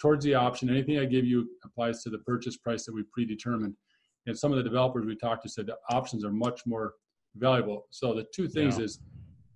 towards 0.00 0.24
the 0.24 0.34
option. 0.34 0.70
Anything 0.70 0.98
I 0.98 1.04
give 1.04 1.26
you 1.26 1.48
applies 1.64 2.02
to 2.02 2.10
the 2.10 2.18
purchase 2.18 2.56
price 2.56 2.86
that 2.86 2.94
we 2.94 3.02
predetermined. 3.12 3.74
And 4.26 4.38
some 4.38 4.50
of 4.50 4.56
the 4.56 4.64
developers 4.64 5.06
we 5.06 5.16
talked 5.16 5.42
to 5.42 5.48
said 5.48 5.66
the 5.66 5.76
options 5.90 6.24
are 6.24 6.32
much 6.32 6.62
more 6.66 6.94
valuable. 7.36 7.86
So 7.90 8.14
the 8.14 8.26
two 8.34 8.48
things 8.48 8.78
yeah. 8.78 8.84
is 8.84 9.00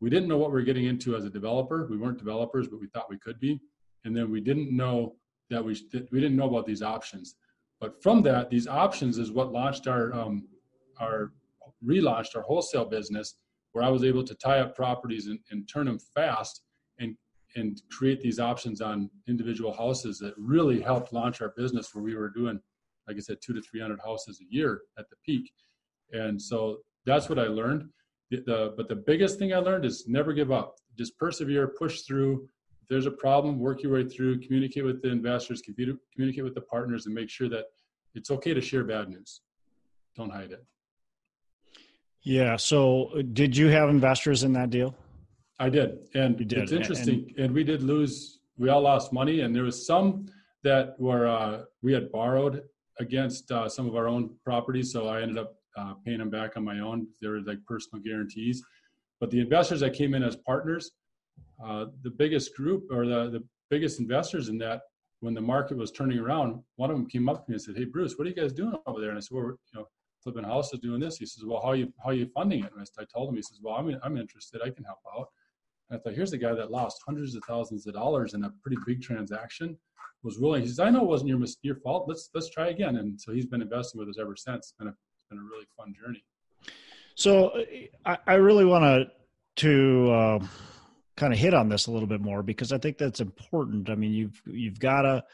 we 0.00 0.10
didn't 0.10 0.28
know 0.28 0.36
what 0.36 0.50
we 0.50 0.54
were 0.54 0.62
getting 0.62 0.84
into 0.84 1.16
as 1.16 1.24
a 1.24 1.30
developer. 1.30 1.86
We 1.90 1.96
weren't 1.96 2.18
developers, 2.18 2.68
but 2.68 2.80
we 2.80 2.88
thought 2.88 3.08
we 3.08 3.18
could 3.18 3.40
be. 3.40 3.58
And 4.04 4.14
then 4.14 4.30
we 4.30 4.40
didn't 4.40 4.74
know 4.74 5.16
that 5.50 5.64
we 5.64 5.76
we 6.12 6.20
didn't 6.20 6.36
know 6.36 6.48
about 6.48 6.66
these 6.66 6.82
options. 6.82 7.36
But 7.80 8.02
from 8.02 8.22
that, 8.22 8.50
these 8.50 8.66
options 8.66 9.18
is 9.18 9.30
what 9.30 9.52
launched 9.52 9.86
our 9.86 10.12
um, 10.12 10.48
our 10.98 11.32
relaunched 11.84 12.36
our 12.36 12.42
wholesale 12.42 12.84
business, 12.84 13.36
where 13.72 13.84
I 13.84 13.88
was 13.88 14.04
able 14.04 14.24
to 14.24 14.34
tie 14.34 14.60
up 14.60 14.74
properties 14.74 15.26
and, 15.26 15.38
and 15.50 15.68
turn 15.68 15.86
them 15.86 15.98
fast 16.14 16.62
and 16.98 17.16
and 17.56 17.80
create 17.90 18.20
these 18.20 18.40
options 18.40 18.80
on 18.80 19.10
individual 19.28 19.72
houses 19.72 20.18
that 20.18 20.34
really 20.36 20.80
helped 20.80 21.12
launch 21.12 21.40
our 21.40 21.52
business 21.56 21.94
where 21.94 22.02
we 22.02 22.16
were 22.16 22.30
doing 22.30 22.60
like 23.06 23.16
i 23.16 23.20
said 23.20 23.38
two 23.40 23.52
to 23.52 23.60
300 23.60 24.00
houses 24.04 24.40
a 24.40 24.54
year 24.54 24.82
at 24.98 25.08
the 25.10 25.16
peak. 25.24 25.50
And 26.12 26.40
so 26.40 26.78
that's 27.06 27.28
what 27.28 27.38
i 27.38 27.46
learned. 27.46 27.88
The, 28.30 28.42
the, 28.46 28.74
but 28.76 28.88
the 28.88 28.96
biggest 28.96 29.38
thing 29.38 29.52
i 29.52 29.58
learned 29.58 29.84
is 29.84 30.04
never 30.08 30.32
give 30.32 30.50
up. 30.50 30.76
Just 30.96 31.18
persevere 31.18 31.68
push 31.78 32.02
through 32.02 32.48
if 32.84 32.88
there's 32.88 33.06
a 33.06 33.10
problem 33.10 33.58
work 33.58 33.82
your 33.82 33.92
way 33.92 34.04
through 34.06 34.38
communicate 34.40 34.84
with 34.84 35.00
the 35.02 35.10
investors 35.10 35.62
communicate 36.14 36.44
with 36.44 36.54
the 36.54 36.60
partners 36.60 37.06
and 37.06 37.14
make 37.14 37.30
sure 37.30 37.48
that 37.48 37.64
it's 38.14 38.30
okay 38.30 38.52
to 38.52 38.60
share 38.60 38.84
bad 38.84 39.08
news 39.08 39.40
don't 40.16 40.30
hide 40.30 40.52
it 40.52 40.64
yeah 42.22 42.56
so 42.56 43.10
did 43.32 43.56
you 43.56 43.68
have 43.68 43.88
investors 43.88 44.44
in 44.44 44.52
that 44.52 44.70
deal 44.70 44.94
I 45.58 45.68
did, 45.68 46.08
and 46.14 46.36
did. 46.36 46.52
it's 46.52 46.72
interesting. 46.72 47.32
And, 47.36 47.46
and, 47.46 47.54
we 47.54 47.62
did 47.62 47.82
lose. 47.82 48.40
We 48.58 48.70
all 48.70 48.80
lost 48.80 49.12
money, 49.12 49.40
and 49.40 49.54
there 49.54 49.62
was 49.62 49.86
some 49.86 50.26
that 50.64 50.98
were 50.98 51.28
uh, 51.28 51.62
we 51.82 51.92
had 51.92 52.10
borrowed 52.10 52.62
against 52.98 53.50
uh, 53.52 53.68
some 53.68 53.86
of 53.86 53.94
our 53.94 54.08
own 54.08 54.30
properties. 54.44 54.92
So 54.92 55.06
I 55.08 55.22
ended 55.22 55.38
up 55.38 55.54
uh, 55.76 55.94
paying 56.04 56.18
them 56.18 56.30
back 56.30 56.56
on 56.56 56.64
my 56.64 56.80
own. 56.80 57.06
They 57.20 57.28
were 57.28 57.40
like 57.40 57.58
personal 57.66 58.02
guarantees. 58.02 58.62
But 59.20 59.30
the 59.30 59.40
investors 59.40 59.80
that 59.80 59.94
came 59.94 60.14
in 60.14 60.22
as 60.22 60.36
partners, 60.36 60.90
uh, 61.64 61.86
the 62.02 62.10
biggest 62.10 62.56
group 62.56 62.84
or 62.90 63.06
the 63.06 63.30
the 63.30 63.44
biggest 63.70 64.00
investors 64.00 64.48
in 64.48 64.58
that, 64.58 64.82
when 65.20 65.34
the 65.34 65.40
market 65.40 65.76
was 65.76 65.90
turning 65.90 66.18
around, 66.18 66.62
one 66.76 66.90
of 66.90 66.96
them 66.96 67.06
came 67.06 67.28
up 67.28 67.44
to 67.44 67.50
me 67.50 67.54
and 67.54 67.62
said, 67.62 67.76
"Hey, 67.76 67.84
Bruce, 67.84 68.16
what 68.16 68.26
are 68.26 68.30
you 68.30 68.36
guys 68.36 68.52
doing 68.52 68.74
over 68.86 69.00
there?" 69.00 69.10
And 69.10 69.18
I 69.18 69.20
said, 69.20 69.34
"Well, 69.36 69.46
you 69.46 69.56
know." 69.74 69.88
Flipping 70.22 70.44
houses 70.44 70.80
doing 70.80 71.00
this. 71.00 71.18
He 71.18 71.26
says, 71.26 71.44
"Well, 71.44 71.60
how 71.62 71.72
you 71.72 71.92
how 72.02 72.10
you 72.10 72.26
funding 72.34 72.64
it?" 72.64 72.72
And 72.74 72.86
I 72.98 73.04
told 73.14 73.28
him. 73.28 73.36
He 73.36 73.42
says, 73.42 73.58
"Well, 73.62 73.74
I'm 73.74 73.94
I'm 74.02 74.16
interested. 74.16 74.62
I 74.62 74.70
can 74.70 74.82
help 74.82 75.00
out." 75.14 75.28
And 75.90 76.00
I 76.00 76.02
thought, 76.02 76.14
here's 76.14 76.32
a 76.32 76.38
guy 76.38 76.54
that 76.54 76.70
lost 76.70 77.02
hundreds 77.04 77.34
of 77.34 77.42
thousands 77.46 77.86
of 77.86 77.92
dollars 77.92 78.32
in 78.32 78.42
a 78.42 78.50
pretty 78.62 78.78
big 78.86 79.02
transaction. 79.02 79.76
Was 80.22 80.38
willing. 80.38 80.62
He 80.62 80.68
says, 80.68 80.80
I 80.80 80.88
know 80.88 81.02
it 81.02 81.08
wasn't 81.08 81.28
your 81.28 81.44
your 81.60 81.76
fault. 81.76 82.08
Let's 82.08 82.30
let's 82.32 82.48
try 82.48 82.68
again. 82.68 82.96
And 82.96 83.20
so 83.20 83.34
he's 83.34 83.44
been 83.44 83.60
investing 83.60 83.98
with 83.98 84.08
us 84.08 84.16
ever 84.18 84.34
since. 84.34 84.68
It's 84.68 84.74
been 84.78 84.88
a, 84.88 84.92
it's 84.92 85.26
been 85.28 85.38
a 85.38 85.42
really 85.42 85.66
fun 85.76 85.92
journey. 85.94 86.24
So 87.16 87.62
I, 88.06 88.16
I 88.26 88.34
really 88.36 88.64
want 88.64 88.84
to 88.84 89.10
to 89.56 90.10
uh, 90.10 90.38
kind 91.16 91.32
of 91.32 91.38
hit 91.38 91.54
on 91.54 91.68
this 91.68 91.86
a 91.86 91.90
little 91.90 92.08
bit 92.08 92.20
more 92.20 92.42
because 92.42 92.72
I 92.72 92.78
think 92.78 92.98
that's 92.98 93.20
important. 93.20 93.90
I 93.90 93.94
mean, 93.94 94.12
you've 94.12 94.40
you've 94.46 94.78
got 94.80 95.04
a 95.04 95.24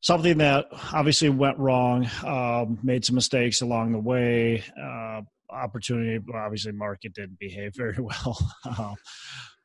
something 0.00 0.38
that 0.38 0.66
obviously 0.92 1.28
went 1.28 1.58
wrong, 1.58 2.08
um, 2.24 2.78
made 2.82 3.04
some 3.04 3.14
mistakes 3.14 3.60
along 3.60 3.92
the 3.92 3.98
way. 3.98 4.62
Uh, 4.80 5.22
opportunity, 5.50 6.22
obviously, 6.34 6.72
market 6.72 7.14
didn't 7.14 7.38
behave 7.38 7.72
very 7.76 7.98
well. 7.98 8.38
Uh, 8.64 8.94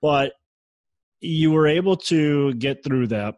but 0.02 0.34
you 1.22 1.52
were 1.52 1.68
able 1.68 1.96
to 1.96 2.54
get 2.56 2.84
through 2.84 3.08
that 3.08 3.36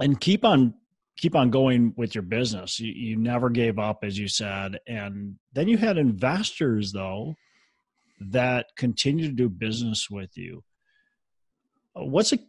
and 0.00 0.20
keep 0.20 0.44
on 0.44 0.74
keep 1.18 1.36
on 1.36 1.50
going 1.50 1.92
with 1.96 2.14
your 2.14 2.22
business 2.22 2.80
you, 2.80 2.90
you 2.90 3.16
never 3.16 3.50
gave 3.50 3.78
up 3.78 3.98
as 4.02 4.18
you 4.18 4.26
said 4.26 4.78
and 4.88 5.36
then 5.52 5.68
you 5.68 5.76
had 5.76 5.98
investors 5.98 6.90
though 6.92 7.34
that 8.18 8.66
continued 8.76 9.28
to 9.28 9.44
do 9.44 9.48
business 9.48 10.08
with 10.10 10.30
you 10.36 10.64
what's 11.94 12.32
it 12.32 12.40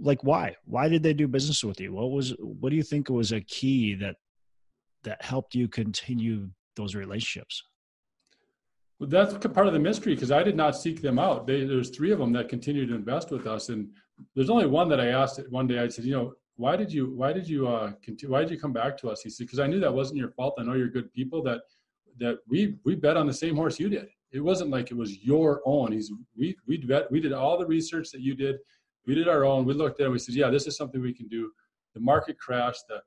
like 0.00 0.22
why 0.24 0.54
why 0.64 0.88
did 0.88 1.02
they 1.02 1.12
do 1.12 1.28
business 1.28 1.62
with 1.62 1.80
you 1.80 1.92
what 1.92 2.10
was 2.10 2.34
what 2.40 2.70
do 2.70 2.76
you 2.76 2.82
think 2.82 3.08
was 3.08 3.32
a 3.32 3.40
key 3.40 3.94
that 3.94 4.16
that 5.04 5.22
helped 5.22 5.54
you 5.54 5.68
continue 5.68 6.48
those 6.76 6.94
relationships 6.94 7.62
well, 8.98 9.08
that's 9.08 9.34
part 9.46 9.66
of 9.66 9.72
the 9.72 9.78
mystery 9.78 10.14
because 10.14 10.30
I 10.30 10.42
did 10.42 10.56
not 10.56 10.76
seek 10.76 11.00
them 11.00 11.18
out. 11.18 11.46
They, 11.46 11.64
there's 11.64 11.88
three 11.88 12.12
of 12.12 12.18
them 12.18 12.34
that 12.34 12.50
continue 12.50 12.86
to 12.86 12.94
invest 12.94 13.30
with 13.30 13.46
us, 13.46 13.70
and 13.70 13.88
there's 14.34 14.50
only 14.50 14.66
one 14.66 14.90
that 14.90 15.00
I 15.00 15.06
asked 15.06 15.40
one 15.48 15.66
day. 15.66 15.78
I 15.78 15.88
said, 15.88 16.04
you 16.04 16.12
know, 16.12 16.34
why 16.56 16.76
did 16.76 16.92
you 16.92 17.14
why 17.14 17.32
did 17.32 17.48
you 17.48 17.66
uh 17.66 17.92
continue, 18.02 18.32
why 18.34 18.40
did 18.40 18.50
you 18.50 18.60
come 18.60 18.74
back 18.74 18.98
to 18.98 19.08
us? 19.08 19.22
He 19.22 19.30
said, 19.30 19.46
because 19.46 19.58
I 19.58 19.66
knew 19.66 19.80
that 19.80 19.92
wasn't 19.92 20.18
your 20.18 20.28
fault. 20.28 20.54
I 20.58 20.64
know 20.64 20.74
you're 20.74 20.88
good 20.88 21.10
people. 21.14 21.42
That 21.42 21.62
that 22.18 22.36
we 22.46 22.76
we 22.84 22.94
bet 22.94 23.16
on 23.16 23.26
the 23.26 23.32
same 23.32 23.56
horse 23.56 23.80
you 23.80 23.88
did. 23.88 24.08
It 24.32 24.40
wasn't 24.40 24.68
like 24.68 24.90
it 24.90 24.96
was 24.96 25.24
your 25.24 25.62
own. 25.64 25.92
He's 25.92 26.12
we 26.36 26.54
we 26.66 26.76
bet 26.76 27.10
we 27.10 27.20
did 27.20 27.32
all 27.32 27.58
the 27.58 27.66
research 27.66 28.10
that 28.10 28.20
you 28.20 28.34
did. 28.34 28.56
We 29.06 29.14
did 29.14 29.28
our 29.28 29.44
own. 29.44 29.64
We 29.64 29.74
looked 29.74 30.00
at 30.00 30.04
it. 30.04 30.06
and 30.06 30.12
We 30.12 30.18
said, 30.18 30.34
yeah, 30.34 30.50
this 30.50 30.66
is 30.66 30.76
something 30.76 31.00
we 31.00 31.14
can 31.14 31.28
do. 31.28 31.50
The 31.94 32.00
market 32.00 32.38
crashed. 32.38 32.84
The 32.88 33.00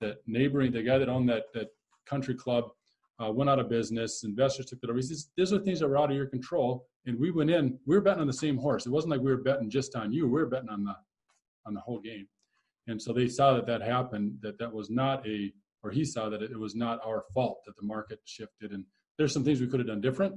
the 0.00 0.16
neighboring 0.26 0.70
the 0.70 0.82
guy 0.82 0.98
that 0.98 1.08
owned 1.08 1.28
that 1.28 1.44
that 1.54 1.68
country 2.06 2.34
club 2.34 2.70
uh, 3.20 3.32
went 3.32 3.50
out 3.50 3.58
of 3.58 3.68
business. 3.68 4.22
Investors 4.24 4.66
took 4.66 4.78
it 4.82 4.88
over. 4.88 4.98
He 4.98 5.02
says, 5.02 5.28
"These 5.36 5.52
are 5.52 5.58
things 5.58 5.80
that 5.80 5.88
were 5.88 5.98
out 5.98 6.10
of 6.10 6.16
your 6.16 6.26
control." 6.26 6.86
And 7.06 7.18
we 7.18 7.30
went 7.30 7.50
in. 7.50 7.78
We 7.86 7.96
were 7.96 8.00
betting 8.00 8.20
on 8.20 8.26
the 8.26 8.32
same 8.32 8.56
horse. 8.56 8.86
It 8.86 8.90
wasn't 8.90 9.10
like 9.10 9.20
we 9.20 9.30
were 9.30 9.42
betting 9.42 9.70
just 9.70 9.96
on 9.96 10.12
you. 10.12 10.26
We 10.26 10.40
were 10.40 10.46
betting 10.46 10.68
on 10.68 10.84
the 10.84 10.94
on 11.66 11.74
the 11.74 11.80
whole 11.80 12.00
game. 12.00 12.28
And 12.86 13.00
so 13.00 13.12
they 13.12 13.28
saw 13.28 13.54
that 13.54 13.66
that 13.66 13.82
happened. 13.82 14.38
That 14.42 14.58
that 14.58 14.72
was 14.72 14.88
not 14.88 15.26
a, 15.26 15.52
or 15.82 15.90
he 15.90 16.04
saw 16.04 16.28
that 16.28 16.42
it, 16.42 16.52
it 16.52 16.58
was 16.58 16.74
not 16.74 17.00
our 17.04 17.24
fault 17.34 17.62
that 17.66 17.76
the 17.76 17.86
market 17.86 18.20
shifted. 18.24 18.72
And 18.72 18.84
there's 19.18 19.32
some 19.32 19.44
things 19.44 19.60
we 19.60 19.66
could 19.66 19.80
have 19.80 19.88
done 19.88 20.00
different, 20.00 20.34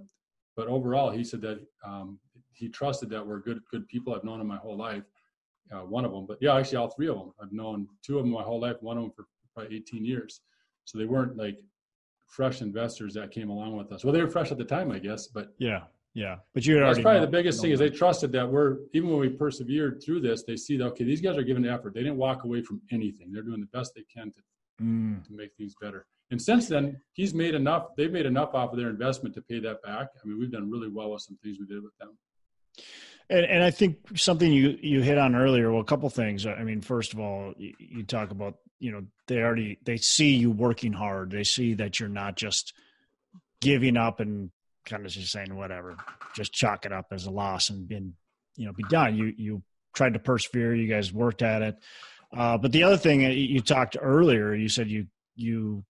but 0.56 0.68
overall, 0.68 1.12
he 1.12 1.24
said 1.24 1.42
that 1.42 1.60
um, 1.86 2.20
he 2.54 2.70
trusted 2.70 3.10
that 3.10 3.26
we're 3.26 3.40
good 3.40 3.62
good 3.72 3.88
people. 3.88 4.14
I've 4.14 4.24
known 4.24 4.42
him 4.42 4.48
my 4.48 4.58
whole 4.58 4.78
life. 4.78 5.04
Uh, 5.72 5.86
one 5.86 6.04
of 6.04 6.12
them, 6.12 6.26
but 6.26 6.38
yeah, 6.42 6.56
actually 6.56 6.78
all 6.78 6.90
three 6.90 7.08
of 7.08 7.18
them. 7.18 7.32
I've 7.42 7.54
known 7.54 7.88
two 8.06 8.18
of 8.18 8.26
them 8.26 8.34
my 8.34 8.44
whole 8.44 8.60
life. 8.60 8.76
One 8.82 8.98
of 8.98 9.04
them 9.04 9.12
for 9.16 9.26
probably 9.54 9.78
18 9.78 10.04
years. 10.04 10.42
So 10.86 10.98
they 10.98 11.06
weren't 11.06 11.38
like 11.38 11.60
fresh 12.28 12.62
investors 12.62 13.14
that 13.14 13.32
came 13.32 13.50
along 13.50 13.78
with 13.78 13.92
us. 13.92 14.04
Well, 14.04 14.14
they 14.14 14.22
were 14.22 14.30
fresh 14.30 14.52
at 14.52 14.58
the 14.58 14.66
time, 14.66 14.92
I 14.92 15.00
guess, 15.00 15.28
but 15.28 15.54
yeah, 15.60 15.82
yeah. 16.14 16.38
But 16.54 16.66
you 16.66 16.80
that's 16.80 17.00
probably 17.00 17.20
know, 17.20 17.26
the 17.26 17.32
biggest 17.32 17.62
thing 17.62 17.72
is 17.72 17.80
they 17.80 17.90
trusted 17.90 18.32
that 18.34 18.50
we're 18.50 18.80
even 18.94 19.10
when 19.10 19.20
we 19.20 19.30
persevered 19.30 20.02
through 20.04 20.22
this, 20.22 20.44
they 20.44 20.58
see 20.58 20.78
that 20.78 20.86
okay, 20.88 21.04
these 21.04 21.22
guys 21.22 21.38
are 21.38 21.44
giving 21.44 21.66
effort. 21.66 21.94
They 21.94 22.02
didn't 22.02 22.18
walk 22.18 22.44
away 22.44 22.62
from 22.62 22.82
anything. 22.92 23.32
They're 23.32 23.44
doing 23.44 23.62
the 23.62 23.78
best 23.78 23.94
they 23.96 24.06
can 24.14 24.32
to 24.32 24.84
mm. 24.84 25.24
to 25.26 25.34
make 25.34 25.56
things 25.58 25.76
better. 25.82 26.06
And 26.32 26.42
since 26.42 26.68
then, 26.68 27.00
he's 27.14 27.34
made 27.34 27.56
enough. 27.56 27.90
They've 27.98 28.12
made 28.12 28.26
enough 28.26 28.54
off 28.54 28.72
of 28.72 28.80
their 28.80 28.90
investment 28.90 29.36
to 29.36 29.42
pay 29.42 29.60
that 29.60 29.82
back. 29.84 30.08
I 30.24 30.28
mean, 30.28 30.40
we've 30.40 30.52
done 30.52 30.72
really 30.72 30.88
well 30.88 31.12
with 31.12 31.22
some 31.22 31.38
things 31.44 31.58
we 31.60 31.66
did 31.66 31.84
with 31.84 31.96
them. 32.00 32.18
And, 33.30 33.46
and 33.46 33.64
I 33.64 33.72
think 33.72 33.98
something 34.18 34.52
you 34.52 34.78
you 34.82 35.02
hit 35.02 35.18
on 35.18 35.36
earlier. 35.36 35.72
Well, 35.72 35.82
a 35.82 35.86
couple 35.86 36.10
things. 36.10 36.46
I 36.46 36.64
mean, 36.64 36.82
first 36.82 37.14
of 37.14 37.20
all, 37.20 37.54
you, 37.58 38.04
talk 38.04 38.32
about 38.32 38.56
you 38.80 38.92
know 38.92 39.04
they 39.28 39.42
already 39.42 39.80
they 39.86 39.98
see 39.98 40.36
you 40.36 40.52
working 40.52 40.94
hard. 40.94 41.32
They 41.32 41.46
see 41.46 41.76
that 41.76 42.00
you're 42.00 42.10
not 42.10 42.36
just 42.36 42.74
giving 43.62 43.96
up 43.96 44.20
and 44.20 44.52
kind 44.86 45.06
of 45.06 45.12
just 45.12 45.32
saying 45.32 45.56
whatever, 45.56 45.96
just 46.36 46.52
chalk 46.52 46.86
it 46.86 46.92
up 46.92 47.08
as 47.12 47.26
a 47.26 47.32
loss 47.32 47.70
and 47.70 47.88
been 47.88 48.16
you 48.58 48.66
know 48.66 48.74
be 48.74 48.84
done. 48.84 49.16
You 49.16 49.34
you 49.38 49.64
tried 49.94 50.14
to 50.14 50.20
persevere. 50.20 50.76
You 50.76 50.88
guys 50.88 51.14
worked 51.14 51.42
at 51.42 51.62
it. 51.62 51.78
Uh, 52.36 52.58
but 52.58 52.72
the 52.72 52.84
other 52.84 52.98
thing 52.98 53.26
uh, 53.26 53.30
you 53.30 53.62
talked 53.62 53.98
earlier, 54.02 54.54
you 54.54 54.68
said 54.68 54.90
you 54.90 55.08
you 55.36 55.86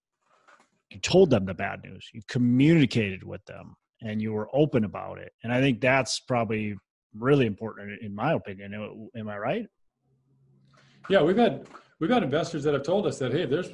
you 0.91 0.99
told 0.99 1.29
them 1.29 1.45
the 1.45 1.53
bad 1.53 1.83
news. 1.83 2.09
You 2.13 2.21
communicated 2.27 3.23
with 3.23 3.43
them 3.45 3.77
and 4.01 4.21
you 4.21 4.33
were 4.33 4.49
open 4.53 4.83
about 4.83 5.19
it. 5.19 5.33
And 5.43 5.53
I 5.53 5.59
think 5.59 5.81
that's 5.81 6.19
probably 6.19 6.75
really 7.17 7.45
important 7.45 8.01
in 8.01 8.15
my 8.15 8.33
opinion. 8.33 9.09
Am 9.15 9.29
I 9.29 9.37
right? 9.37 9.67
Yeah, 11.09 11.21
we've 11.21 11.37
had 11.37 11.67
we've 11.99 12.09
had 12.09 12.23
investors 12.23 12.63
that 12.63 12.73
have 12.73 12.83
told 12.83 13.05
us 13.05 13.19
that 13.19 13.31
hey, 13.31 13.45
there's 13.45 13.69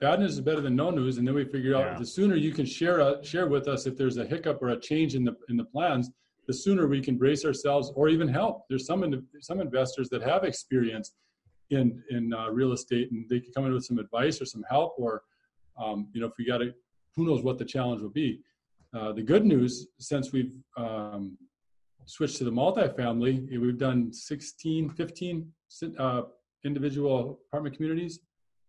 bad 0.00 0.20
news 0.20 0.32
is 0.32 0.40
better 0.40 0.60
than 0.60 0.74
no 0.74 0.90
news, 0.90 1.18
and 1.18 1.26
then 1.26 1.34
we 1.34 1.44
figure 1.44 1.76
out 1.76 1.92
yeah. 1.92 1.98
the 1.98 2.06
sooner 2.06 2.34
you 2.34 2.52
can 2.52 2.66
share 2.66 3.00
a, 3.00 3.24
share 3.24 3.46
with 3.46 3.68
us 3.68 3.86
if 3.86 3.96
there's 3.96 4.16
a 4.16 4.24
hiccup 4.24 4.60
or 4.62 4.70
a 4.70 4.80
change 4.80 5.14
in 5.14 5.24
the 5.24 5.36
in 5.48 5.56
the 5.56 5.64
plans, 5.64 6.10
the 6.46 6.54
sooner 6.54 6.86
we 6.86 7.00
can 7.00 7.16
brace 7.16 7.44
ourselves 7.44 7.92
or 7.94 8.08
even 8.08 8.28
help. 8.28 8.64
There's 8.68 8.86
some 8.86 9.04
in, 9.04 9.24
some 9.40 9.60
investors 9.60 10.08
that 10.10 10.22
have 10.22 10.44
experience 10.44 11.12
in 11.70 12.02
in 12.10 12.32
uh, 12.32 12.48
real 12.50 12.72
estate, 12.72 13.10
and 13.12 13.28
they 13.28 13.40
can 13.40 13.52
come 13.52 13.66
in 13.66 13.72
with 13.72 13.84
some 13.84 13.98
advice 13.98 14.40
or 14.40 14.44
some 14.44 14.64
help, 14.68 14.94
or 14.98 15.22
um, 15.82 16.08
you 16.12 16.20
know 16.20 16.26
if 16.26 16.32
we 16.38 16.44
got 16.44 16.58
to, 16.58 16.72
who 17.16 17.26
knows 17.26 17.42
what 17.42 17.58
the 17.58 17.64
challenge 17.64 18.02
will 18.02 18.10
be. 18.10 18.40
Uh, 18.94 19.12
the 19.12 19.22
good 19.22 19.44
news 19.44 19.86
since 19.98 20.32
we've 20.32 20.54
um, 20.76 21.36
switched 22.06 22.36
to 22.38 22.44
the 22.44 22.50
multifamily, 22.50 23.48
we've 23.60 23.78
done 23.78 24.12
16, 24.12 24.90
15 24.90 25.52
uh, 25.98 26.22
individual 26.64 27.40
apartment 27.48 27.76
communities, 27.76 28.20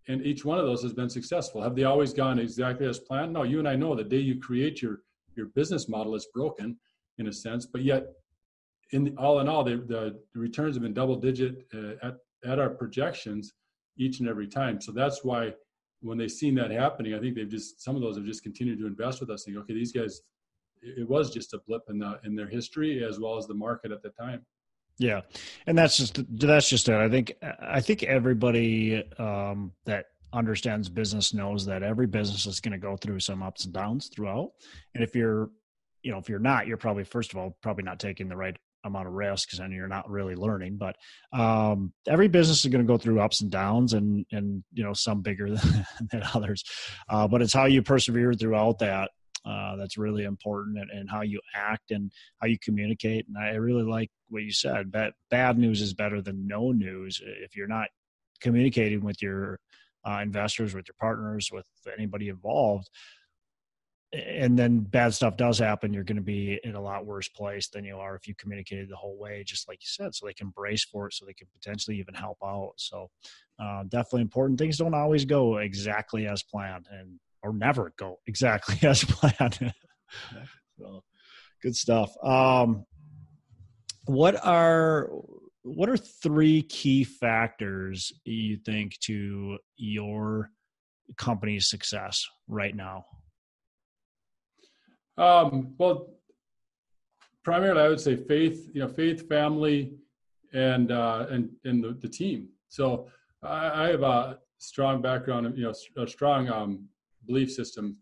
and 0.07 0.25
each 0.25 0.45
one 0.45 0.59
of 0.59 0.65
those 0.65 0.81
has 0.83 0.93
been 0.93 1.09
successful. 1.09 1.61
Have 1.61 1.75
they 1.75 1.83
always 1.83 2.13
gone 2.13 2.39
exactly 2.39 2.87
as 2.87 2.99
planned? 2.99 3.33
No, 3.33 3.43
you 3.43 3.59
and 3.59 3.67
I 3.67 3.75
know 3.75 3.95
the 3.95 4.03
day 4.03 4.17
you 4.17 4.39
create 4.39 4.81
your 4.81 4.99
your 5.35 5.47
business 5.47 5.89
model 5.89 6.13
is 6.15 6.27
broken 6.33 6.77
in 7.17 7.27
a 7.27 7.33
sense, 7.33 7.65
but 7.65 7.81
yet 7.81 8.05
in 8.91 9.05
the, 9.05 9.11
all 9.17 9.39
in 9.39 9.47
all, 9.47 9.63
the, 9.63 9.77
the, 9.77 10.19
returns 10.39 10.75
have 10.75 10.83
been 10.83 10.93
double 10.93 11.15
digit 11.15 11.65
uh, 11.73 12.07
at, 12.07 12.17
at 12.45 12.59
our 12.59 12.69
projections 12.69 13.53
each 13.97 14.19
and 14.19 14.29
every 14.29 14.47
time. 14.47 14.79
So 14.79 14.91
that's 14.91 15.23
why 15.23 15.53
when 16.03 16.17
they've 16.17 16.31
seen 16.31 16.53
that 16.55 16.71
happening, 16.71 17.13
I 17.13 17.19
think 17.19 17.35
they've 17.35 17.49
just 17.49 17.81
some 17.81 17.95
of 17.95 18.01
those 18.01 18.17
have 18.17 18.25
just 18.25 18.43
continued 18.43 18.79
to 18.79 18.85
invest 18.85 19.19
with 19.19 19.29
us. 19.29 19.45
Saying, 19.45 19.57
okay, 19.57 19.73
these 19.73 19.91
guys, 19.91 20.21
it 20.81 21.07
was 21.07 21.31
just 21.31 21.53
a 21.53 21.59
blip 21.67 21.83
in 21.89 21.97
the 21.97 22.19
in 22.23 22.35
their 22.35 22.47
history 22.47 23.03
as 23.03 23.19
well 23.19 23.37
as 23.37 23.47
the 23.47 23.53
market 23.53 23.91
at 23.91 24.03
the 24.03 24.09
time. 24.09 24.45
Yeah, 24.99 25.21
and 25.65 25.77
that's 25.77 25.97
just 25.97 26.19
that's 26.37 26.69
just 26.69 26.89
it. 26.89 26.95
I 26.95 27.09
think 27.09 27.33
I 27.59 27.81
think 27.81 28.03
everybody 28.03 29.03
um, 29.17 29.71
that 29.85 30.07
understands 30.33 30.89
business 30.89 31.33
knows 31.33 31.65
that 31.65 31.83
every 31.83 32.07
business 32.07 32.45
is 32.45 32.59
going 32.59 32.71
to 32.73 32.77
go 32.77 32.97
through 32.97 33.19
some 33.19 33.41
ups 33.41 33.65
and 33.65 33.73
downs 33.73 34.09
throughout. 34.13 34.51
And 34.95 35.03
if 35.03 35.15
you're, 35.15 35.51
you 36.01 36.11
know, 36.11 36.17
if 36.17 36.27
you're 36.27 36.39
not, 36.39 36.67
you're 36.67 36.77
probably 36.77 37.03
first 37.03 37.31
of 37.31 37.37
all 37.37 37.57
probably 37.61 37.83
not 37.83 37.99
taking 37.99 38.27
the 38.27 38.35
right 38.35 38.57
amount 38.83 39.07
of 39.07 39.13
risks 39.13 39.59
and 39.59 39.73
you're 39.73 39.87
not 39.87 40.09
really 40.09 40.35
learning 40.35 40.77
but 40.77 40.95
um, 41.37 41.93
every 42.07 42.27
business 42.27 42.63
is 42.65 42.71
going 42.71 42.85
to 42.85 42.87
go 42.87 42.97
through 42.97 43.19
ups 43.19 43.41
and 43.41 43.51
downs 43.51 43.93
and 43.93 44.25
and 44.31 44.63
you 44.73 44.83
know 44.83 44.93
some 44.93 45.21
bigger 45.21 45.49
than, 45.49 45.85
than 46.11 46.23
others. 46.33 46.63
Uh, 47.09 47.27
but 47.27 47.41
it's 47.41 47.53
how 47.53 47.65
you 47.65 47.81
persevere 47.81 48.33
throughout 48.33 48.79
that 48.79 49.11
uh, 49.45 49.75
that's 49.75 49.97
really 49.97 50.23
important 50.23 50.77
and, 50.77 50.89
and, 50.89 51.09
how 51.09 51.21
you 51.21 51.39
act 51.53 51.91
and 51.91 52.11
how 52.39 52.47
you 52.47 52.57
communicate 52.63 53.27
and 53.27 53.37
i 53.37 53.49
really 53.55 53.83
like 53.83 54.09
what 54.29 54.43
you 54.43 54.53
said 54.53 54.91
bad, 54.91 55.11
bad 55.29 55.57
news 55.57 55.81
is 55.81 55.93
better 55.93 56.21
than 56.21 56.47
no 56.47 56.71
news. 56.71 57.21
If 57.23 57.55
you're 57.55 57.67
not 57.67 57.89
communicating 58.41 59.03
with 59.03 59.21
your 59.21 59.59
uh, 60.05 60.19
investors 60.21 60.73
with 60.73 60.85
your 60.87 60.95
partners 60.99 61.49
with 61.51 61.67
anybody 61.95 62.29
involved 62.29 62.89
and 64.13 64.57
then 64.57 64.81
bad 64.81 65.13
stuff 65.13 65.37
does 65.37 65.57
happen, 65.57 65.91
you're 65.91 66.03
going 66.03 66.17
to 66.17 66.21
be 66.21 66.59
in 66.63 66.75
a 66.75 66.81
lot 66.81 67.05
worse 67.05 67.27
place 67.27 67.67
than 67.69 67.83
you 67.83 67.97
are 67.97 68.15
if 68.15 68.27
you 68.27 68.35
communicated 68.35 68.87
the 68.87 68.95
whole 68.95 69.17
way, 69.17 69.43
just 69.43 69.67
like 69.67 69.79
you 69.81 69.87
said, 69.87 70.13
so 70.13 70.25
they 70.25 70.33
can 70.33 70.49
brace 70.49 70.83
for 70.83 71.07
it, 71.07 71.13
so 71.13 71.25
they 71.25 71.33
can 71.33 71.47
potentially 71.51 71.97
even 71.97 72.13
help 72.13 72.37
out. 72.43 72.73
So, 72.77 73.09
uh, 73.59 73.83
definitely 73.83 74.21
important. 74.21 74.59
Things 74.59 74.77
don't 74.77 74.93
always 74.93 75.25
go 75.25 75.57
exactly 75.57 76.27
as 76.27 76.43
planned, 76.43 76.87
and 76.91 77.19
or 77.41 77.53
never 77.53 77.93
go 77.97 78.19
exactly 78.27 78.87
as 78.87 79.03
planned. 79.03 79.73
so, 80.79 81.03
good 81.61 81.75
stuff. 81.75 82.13
Um, 82.23 82.85
what 84.05 84.35
are 84.45 85.09
what 85.63 85.89
are 85.89 85.97
three 85.97 86.61
key 86.61 87.03
factors 87.03 88.11
you 88.25 88.57
think 88.57 88.99
to 88.99 89.57
your 89.75 90.51
company's 91.17 91.67
success 91.67 92.27
right 92.47 92.75
now? 92.75 93.05
Um, 95.17 95.73
well, 95.77 96.09
primarily, 97.43 97.81
I 97.81 97.89
would 97.89 97.99
say 97.99 98.15
faith. 98.15 98.69
You 98.73 98.81
know, 98.81 98.87
faith, 98.87 99.27
family, 99.27 99.93
and 100.53 100.91
uh, 100.91 101.27
and 101.29 101.49
and 101.65 101.83
the, 101.83 101.91
the 101.93 102.07
team. 102.07 102.49
So 102.69 103.07
I, 103.43 103.85
I, 103.85 103.87
have 103.89 104.03
a 104.03 104.39
strong 104.57 105.01
background. 105.01 105.57
You 105.57 105.65
know, 105.65 106.03
a 106.03 106.07
strong 106.07 106.49
um, 106.49 106.87
belief 107.27 107.51
system 107.51 107.97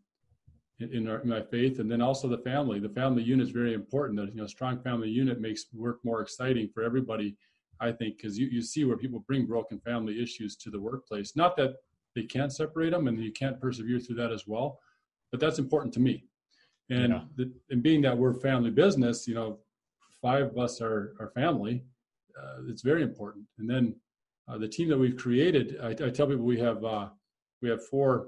in, 0.80 0.94
in, 0.94 1.08
our, 1.08 1.20
in, 1.20 1.30
my 1.30 1.42
faith, 1.42 1.80
and 1.80 1.92
then 1.92 2.02
also 2.02 2.28
the 2.28 2.38
family. 2.38 2.80
The 2.80 2.90
family 2.90 3.24
unit 3.24 3.48
is 3.48 3.52
very 3.52 3.74
important. 3.74 4.20
The 4.20 4.28
you 4.28 4.42
know, 4.42 4.48
strong 4.48 4.82
family 4.82 5.10
unit 5.10 5.42
makes 5.42 5.66
work 5.74 6.00
more 6.04 6.22
exciting 6.22 6.70
for 6.74 6.84
everybody. 6.84 7.36
I 7.82 7.92
think 7.92 8.18
because 8.18 8.38
you, 8.38 8.48
you 8.48 8.62
see 8.62 8.86
where 8.86 8.96
people 8.96 9.24
bring 9.28 9.48
broken 9.48 9.80
family 9.80 10.22
issues 10.22 10.56
to 10.58 10.70
the 10.70 10.80
workplace. 10.80 11.36
Not 11.36 11.58
that 11.58 11.76
they 12.16 12.24
can't 12.24 12.54
separate 12.54 12.92
them 12.92 13.08
and 13.08 13.18
you 13.18 13.32
can't 13.32 13.60
persevere 13.60 14.00
through 14.00 14.18
that 14.18 14.32
as 14.32 14.46
well, 14.46 14.80
but 15.32 15.40
that's 15.40 15.60
important 15.60 15.94
to 15.96 16.00
me. 16.00 16.26
And, 16.92 17.14
yeah. 17.14 17.22
the, 17.38 17.52
and 17.70 17.82
being 17.82 18.02
that 18.02 18.18
we're 18.18 18.34
family 18.34 18.70
business, 18.70 19.28
you 19.28 19.34
know, 19.34 19.60
five 20.22 20.48
of 20.48 20.58
us 20.58 20.82
are, 20.82 21.16
are 21.20 21.32
family. 21.34 21.84
Uh, 22.38 22.64
it's 22.68 22.82
very 22.82 23.02
important. 23.02 23.46
And 23.58 23.70
then 23.70 23.96
uh, 24.48 24.58
the 24.58 24.68
team 24.68 24.90
that 24.90 24.98
we've 24.98 25.16
created, 25.16 25.78
I, 25.82 25.90
I 25.90 26.10
tell 26.10 26.28
people 26.28 26.46
we 26.46 26.60
have 26.60 26.84
uh, 26.84 27.10
we 27.62 27.70
have 27.70 27.86
four 27.88 28.28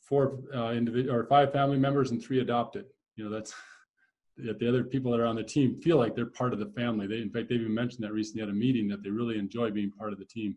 four 0.00 0.40
uh, 0.54 0.72
individual 0.72 1.14
or 1.14 1.24
five 1.24 1.52
family 1.52 1.78
members 1.78 2.10
and 2.10 2.22
three 2.22 2.40
adopted. 2.40 2.86
You 3.16 3.24
know, 3.24 3.30
that's 3.30 3.54
that 4.38 4.58
the 4.58 4.68
other 4.68 4.82
people 4.82 5.12
that 5.12 5.20
are 5.20 5.26
on 5.26 5.36
the 5.36 5.44
team 5.44 5.80
feel 5.80 5.98
like 5.98 6.16
they're 6.16 6.26
part 6.26 6.52
of 6.52 6.58
the 6.58 6.72
family. 6.76 7.06
They, 7.06 7.20
in 7.20 7.30
fact, 7.30 7.48
they 7.48 7.54
even 7.54 7.72
mentioned 7.72 8.04
that 8.04 8.12
recently 8.12 8.42
at 8.42 8.48
a 8.48 8.52
meeting 8.52 8.88
that 8.88 9.02
they 9.02 9.10
really 9.10 9.38
enjoy 9.38 9.70
being 9.70 9.92
part 9.92 10.12
of 10.12 10.18
the 10.18 10.24
team. 10.24 10.56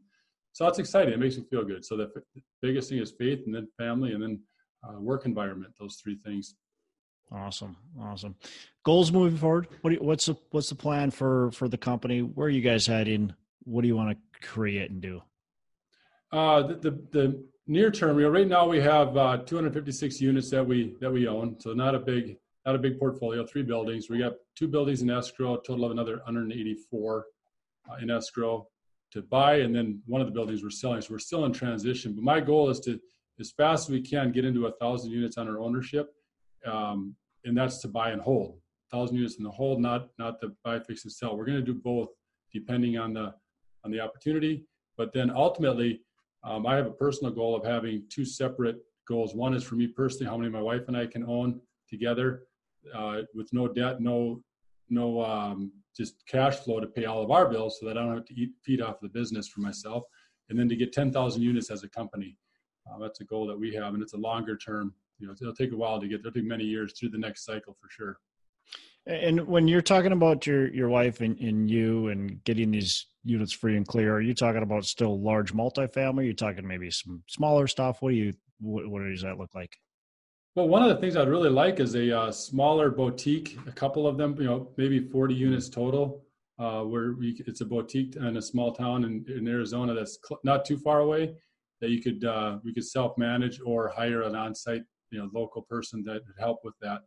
So 0.53 0.63
that's 0.63 0.79
exciting. 0.79 1.13
It 1.13 1.19
makes 1.19 1.37
me 1.37 1.43
feel 1.49 1.65
good. 1.65 1.83
So 1.83 1.97
the, 1.97 2.09
the 2.33 2.41
biggest 2.61 2.89
thing 2.89 2.99
is 2.99 3.11
faith, 3.11 3.41
and 3.45 3.53
then 3.53 3.67
family, 3.77 4.13
and 4.13 4.23
then 4.23 4.39
uh, 4.87 4.99
work 4.99 5.25
environment. 5.25 5.73
Those 5.79 5.97
three 5.97 6.17
things. 6.25 6.55
Awesome, 7.31 7.75
awesome. 7.99 8.35
Goals 8.83 9.11
moving 9.11 9.37
forward. 9.37 9.67
What 9.81 9.93
you, 9.93 9.99
what's 9.99 10.27
the 10.27 10.35
what's 10.51 10.69
the 10.69 10.75
plan 10.75 11.11
for 11.11 11.51
for 11.51 11.67
the 11.67 11.77
company? 11.77 12.21
Where 12.21 12.47
are 12.47 12.51
you 12.51 12.61
guys 12.61 12.85
heading? 12.85 13.33
What 13.63 13.81
do 13.81 13.87
you 13.87 13.95
want 13.95 14.11
to 14.11 14.47
create 14.47 14.91
and 14.91 15.01
do? 15.01 15.21
Uh, 16.31 16.63
the, 16.63 16.75
the, 16.75 16.91
the 17.11 17.43
near 17.67 17.89
term, 17.89 18.17
right 18.17 18.47
now 18.47 18.67
we 18.67 18.79
have 18.79 19.17
uh, 19.17 19.37
256 19.37 20.21
units 20.21 20.49
that 20.51 20.65
we 20.65 20.95
that 21.01 21.11
we 21.11 21.27
own, 21.27 21.59
so 21.59 21.73
not 21.73 21.95
a 21.95 21.99
big 21.99 22.37
not 22.65 22.75
a 22.75 22.79
big 22.79 22.99
portfolio. 22.99 23.45
Three 23.45 23.63
buildings. 23.63 24.09
We 24.09 24.19
got 24.19 24.33
two 24.55 24.67
buildings 24.67 25.01
in 25.01 25.09
escrow, 25.09 25.57
total 25.57 25.85
of 25.85 25.91
another 25.91 26.17
184 26.25 27.25
uh, 27.89 27.95
in 28.01 28.09
escrow 28.09 28.67
to 29.11 29.21
buy, 29.21 29.57
and 29.57 29.73
then 29.75 30.01
one 30.05 30.21
of 30.21 30.27
the 30.27 30.33
buildings 30.33 30.63
we're 30.63 30.69
selling. 30.69 31.01
So 31.01 31.09
we're 31.11 31.19
still 31.19 31.45
in 31.45 31.53
transition. 31.53 32.13
But 32.13 32.23
my 32.23 32.39
goal 32.39 32.69
is 32.69 32.79
to, 32.81 32.99
as 33.39 33.51
fast 33.51 33.87
as 33.87 33.91
we 33.91 34.01
can, 34.01 34.31
get 34.31 34.45
into 34.45 34.65
a 34.65 34.71
thousand 34.73 35.11
units 35.11 35.37
under 35.37 35.59
ownership 35.59 36.14
um, 36.65 37.15
and 37.43 37.57
that's 37.57 37.79
to 37.79 37.87
buy 37.87 38.11
and 38.11 38.21
hold. 38.21 38.59
Thousand 38.91 39.17
units 39.17 39.37
in 39.37 39.43
the 39.43 39.51
hold, 39.51 39.81
not 39.81 40.09
not 40.17 40.39
the 40.39 40.55
buy, 40.63 40.79
fix, 40.79 41.03
and 41.03 41.11
sell. 41.11 41.35
We're 41.35 41.45
going 41.45 41.63
to 41.63 41.65
do 41.65 41.73
both, 41.73 42.09
depending 42.53 42.97
on 42.97 43.13
the 43.13 43.33
on 43.83 43.91
the 43.91 43.99
opportunity. 43.99 44.65
But 44.97 45.13
then 45.13 45.29
ultimately, 45.29 46.01
um, 46.43 46.65
I 46.65 46.75
have 46.75 46.85
a 46.85 46.91
personal 46.91 47.33
goal 47.33 47.55
of 47.55 47.65
having 47.65 48.03
two 48.09 48.25
separate 48.25 48.77
goals. 49.07 49.35
One 49.35 49.53
is 49.53 49.63
for 49.63 49.75
me 49.75 49.87
personally, 49.87 50.29
how 50.29 50.37
many 50.37 50.49
my 50.49 50.61
wife 50.61 50.87
and 50.87 50.95
I 50.95 51.07
can 51.07 51.25
own 51.25 51.59
together, 51.89 52.43
uh, 52.93 53.21
with 53.33 53.51
no 53.53 53.67
debt, 53.67 54.01
no 54.01 54.41
no 54.89 55.23
um, 55.23 55.71
just 55.97 56.15
cash 56.27 56.57
flow 56.57 56.79
to 56.79 56.87
pay 56.87 57.05
all 57.05 57.23
of 57.23 57.31
our 57.31 57.49
bills, 57.49 57.79
so 57.79 57.87
that 57.87 57.97
I 57.97 58.01
don't 58.01 58.15
have 58.15 58.25
to 58.25 58.39
eat 58.39 58.51
feed 58.63 58.81
off 58.81 58.99
the 59.01 59.09
business 59.09 59.47
for 59.47 59.61
myself. 59.61 60.03
And 60.49 60.59
then 60.59 60.69
to 60.69 60.75
get 60.75 60.93
10,000 60.93 61.41
units 61.41 61.71
as 61.71 61.83
a 61.83 61.89
company, 61.89 62.37
uh, 62.87 62.99
that's 62.99 63.19
a 63.19 63.23
goal 63.23 63.47
that 63.47 63.59
we 63.59 63.73
have, 63.73 63.95
and 63.95 64.03
it's 64.03 64.13
a 64.13 64.17
longer 64.17 64.55
term 64.55 64.93
you 65.19 65.27
know 65.27 65.33
it'll 65.39 65.55
take 65.55 65.71
a 65.71 65.77
while 65.77 65.99
to 65.99 66.07
get 66.07 66.21
there. 66.21 66.29
It'll 66.29 66.41
take 66.41 66.47
many 66.47 66.63
years 66.63 66.93
through 66.97 67.09
the 67.09 67.17
next 67.17 67.45
cycle 67.45 67.75
for 67.79 67.89
sure. 67.89 68.17
And 69.07 69.45
when 69.47 69.67
you're 69.67 69.81
talking 69.81 70.11
about 70.11 70.47
your 70.47 70.73
your 70.73 70.89
wife 70.89 71.21
and, 71.21 71.37
and 71.39 71.69
you 71.69 72.07
and 72.07 72.43
getting 72.43 72.71
these 72.71 73.05
units 73.23 73.53
free 73.53 73.77
and 73.77 73.87
clear, 73.87 74.15
are 74.15 74.21
you 74.21 74.33
talking 74.33 74.63
about 74.63 74.85
still 74.85 75.21
large 75.21 75.53
multifamily? 75.53 76.19
Are 76.19 76.23
you 76.23 76.33
talking 76.33 76.67
maybe 76.67 76.89
some 76.89 77.23
smaller 77.27 77.67
stuff? 77.67 78.01
What 78.01 78.09
do 78.09 78.15
you 78.15 78.33
what, 78.59 78.87
what 78.87 79.03
does 79.03 79.21
that 79.21 79.37
look 79.37 79.53
like? 79.53 79.77
Well, 80.55 80.69
one 80.69 80.83
of 80.83 80.89
the 80.89 80.95
things 80.95 81.17
I'd 81.17 81.27
really 81.27 81.49
like 81.49 81.79
is 81.81 81.95
a 81.95 82.17
uh, 82.17 82.31
smaller 82.31 82.89
boutique. 82.89 83.57
A 83.67 83.71
couple 83.73 84.07
of 84.07 84.17
them, 84.17 84.37
you 84.39 84.45
know, 84.45 84.69
maybe 84.77 85.01
40 85.01 85.35
units 85.35 85.67
total, 85.67 86.23
uh, 86.57 86.81
where 86.81 87.11
we, 87.11 87.43
it's 87.45 87.59
a 87.59 87.65
boutique 87.65 88.15
in 88.15 88.37
a 88.37 88.41
small 88.41 88.73
town 88.73 89.03
in, 89.03 89.25
in 89.27 89.49
Arizona 89.49 89.93
that's 89.93 90.17
cl- 90.25 90.39
not 90.45 90.63
too 90.63 90.77
far 90.77 91.01
away. 91.01 91.35
That 91.81 91.89
you 91.89 92.01
could 92.01 92.23
uh, 92.23 92.59
we 92.63 92.73
could 92.73 92.85
self 92.85 93.17
manage 93.17 93.59
or 93.63 93.89
hire 93.89 94.21
an 94.23 94.33
on 94.33 94.55
site 94.55 94.83
you 95.15 95.21
know 95.21 95.29
local 95.33 95.61
person 95.61 96.03
that 96.03 96.21
would 96.27 96.39
help 96.39 96.59
with 96.63 96.75
that. 96.81 97.01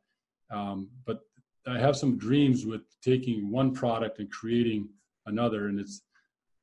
Um, 0.51 0.89
but 1.07 1.21
I 1.67 1.79
have 1.79 1.97
some 1.97 2.17
dreams 2.17 2.65
with 2.65 2.83
taking 3.03 3.51
one 3.51 3.75
product 3.75 4.19
and 4.19 4.31
creating 4.31 4.89
another, 5.27 5.69
and 5.69 5.79
it's 5.79 6.03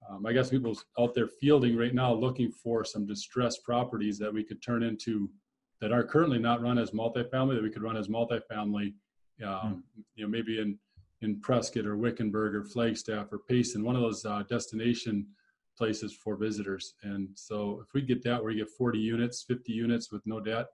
um, 0.09 0.25
I 0.25 0.33
guess 0.33 0.49
people 0.49 0.77
out 0.99 1.13
there 1.13 1.27
fielding 1.27 1.77
right 1.77 1.93
now 1.93 2.13
looking 2.13 2.51
for 2.51 2.83
some 2.83 3.05
distressed 3.05 3.63
properties 3.63 4.17
that 4.19 4.33
we 4.33 4.43
could 4.43 4.61
turn 4.61 4.83
into 4.83 5.29
that 5.81 5.91
are 5.91 6.03
currently 6.03 6.39
not 6.39 6.61
run 6.61 6.77
as 6.77 6.91
multifamily 6.91 7.55
that 7.55 7.63
we 7.63 7.71
could 7.71 7.83
run 7.83 7.97
as 7.97 8.07
multifamily. 8.07 8.93
Um, 9.43 9.47
mm. 9.47 9.81
You 10.15 10.25
know, 10.25 10.29
maybe 10.29 10.59
in 10.59 10.79
in 11.21 11.39
Prescott 11.41 11.85
or 11.85 11.97
Wickenburg 11.97 12.55
or 12.55 12.63
Flagstaff 12.63 13.31
or 13.31 13.39
Payson, 13.47 13.83
one 13.83 13.95
of 13.95 14.01
those 14.01 14.25
uh, 14.25 14.43
destination 14.49 15.27
places 15.77 16.13
for 16.13 16.35
visitors. 16.35 16.93
And 17.03 17.29
so 17.33 17.81
if 17.85 17.93
we 17.93 18.01
get 18.01 18.23
that 18.23 18.41
where 18.41 18.51
you 18.51 18.63
get 18.63 18.73
40 18.77 18.99
units, 18.99 19.43
50 19.43 19.71
units 19.71 20.11
with 20.11 20.21
no 20.25 20.39
debt, 20.39 20.67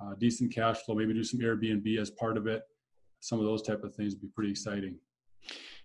uh, 0.00 0.14
decent 0.18 0.54
cash 0.54 0.78
flow, 0.78 0.94
maybe 0.94 1.14
do 1.14 1.24
some 1.24 1.40
Airbnb 1.40 1.98
as 1.98 2.10
part 2.10 2.36
of 2.36 2.46
it. 2.46 2.62
Some 3.20 3.38
of 3.38 3.44
those 3.44 3.62
type 3.62 3.84
of 3.84 3.94
things 3.94 4.14
would 4.14 4.22
be 4.22 4.28
pretty 4.34 4.50
exciting. 4.50 4.96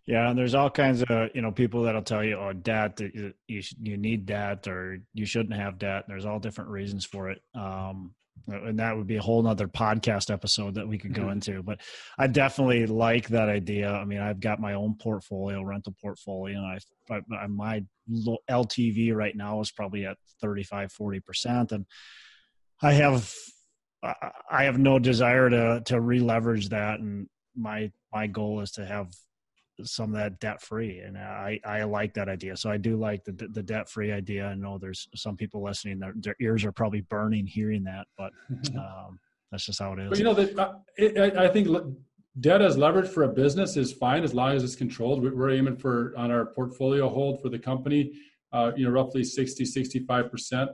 Yeah, 0.06 0.30
and 0.30 0.38
there's 0.38 0.54
all 0.54 0.70
kinds 0.70 1.02
of 1.02 1.30
you 1.34 1.42
know 1.42 1.52
people 1.52 1.84
that'll 1.84 2.04
tell 2.04 2.24
you, 2.24 2.38
oh, 2.38 2.54
debt, 2.54 3.00
you 3.00 3.34
you 3.48 3.98
need 3.98 4.26
debt, 4.26 4.68
or 4.68 5.00
you 5.14 5.26
shouldn't 5.26 5.60
have 5.60 5.80
debt. 5.80 6.04
And 6.06 6.14
there's 6.14 6.26
all 6.26 6.40
different 6.40 6.70
reasons 6.70 7.06
for 7.06 7.32
it. 7.32 7.42
Um, 7.56 8.14
and 8.48 8.78
that 8.78 8.96
would 8.96 9.08
be 9.08 9.16
a 9.16 9.22
whole 9.22 9.42
nother 9.42 9.68
podcast 9.68 10.32
episode 10.32 10.76
that 10.76 10.88
we 10.88 11.00
could 11.00 11.14
go 11.14 11.24
mm-hmm. 11.24 11.32
into. 11.32 11.64
But 11.64 11.82
I 12.20 12.28
definitely 12.28 12.86
like 12.86 13.30
that 13.30 13.50
idea. 13.50 13.92
I 13.92 14.06
mean, 14.06 14.20
I've 14.20 14.40
got 14.40 14.60
my 14.60 14.74
own 14.74 14.96
portfolio, 15.02 15.64
rental 15.64 15.96
portfolio, 16.00 16.60
and 16.60 16.80
I, 17.10 17.36
I 17.36 17.48
my 17.48 17.84
LTV 18.50 19.16
right 19.16 19.36
now 19.36 19.62
is 19.62 19.72
probably 19.72 20.06
at 20.06 20.18
35, 20.42 20.92
40 20.92 21.20
percent, 21.22 21.72
and 21.72 21.86
I 22.82 22.94
have 22.94 23.34
I 24.52 24.64
have 24.64 24.78
no 24.78 25.00
desire 25.00 25.50
to 25.50 25.82
to 25.86 26.00
re-leverage 26.00 26.70
that, 26.70 27.00
and 27.00 27.28
my 27.56 27.92
my 28.14 28.28
goal 28.28 28.62
is 28.62 28.72
to 28.72 28.86
have 28.86 29.14
some 29.84 30.12
of 30.12 30.18
that 30.18 30.40
debt 30.40 30.62
free. 30.62 31.00
And 31.00 31.18
i 31.18 31.60
i 31.66 31.84
like 31.84 32.14
that 32.14 32.30
idea. 32.30 32.56
So 32.58 32.70
i 32.70 32.78
do 32.78 32.96
like 32.96 33.24
the 33.24 33.34
the 33.52 33.64
debt 33.64 33.90
free 33.90 34.12
idea. 34.12 34.46
I 34.48 34.56
know 34.56 34.78
there's 34.78 35.08
some 35.16 35.36
people 35.36 35.64
listening 35.64 36.00
their, 36.00 36.14
their 36.16 36.36
ears 36.40 36.64
are 36.66 36.72
probably 36.72 37.02
burning 37.02 37.46
hearing 37.46 37.84
that 37.84 38.08
but 38.18 38.32
um, 38.76 39.20
that's 39.52 39.66
just 39.66 39.80
how 39.80 39.94
it 39.94 40.00
is. 40.00 40.10
But 40.10 40.18
you 40.18 40.24
know 40.24 40.34
that 40.34 40.82
it, 40.98 41.38
i 41.38 41.48
think 41.48 41.68
debt 42.40 42.62
as 42.62 42.78
leverage 42.78 43.10
for 43.10 43.24
a 43.24 43.30
business 43.30 43.78
is 43.78 43.94
fine 43.94 44.24
as 44.24 44.34
long 44.34 44.54
as 44.56 44.64
it's 44.64 44.76
controlled. 44.76 45.24
We're 45.24 45.52
aiming 45.52 45.78
for 45.78 46.14
on 46.18 46.32
our 46.32 46.46
portfolio 46.46 47.10
hold 47.10 47.42
for 47.42 47.50
the 47.50 47.60
company 47.60 48.12
uh, 48.54 48.72
you 48.76 48.86
know 48.86 48.92
roughly 48.92 49.24
60 49.24 49.66
65 49.66 50.32
percent 50.32 50.70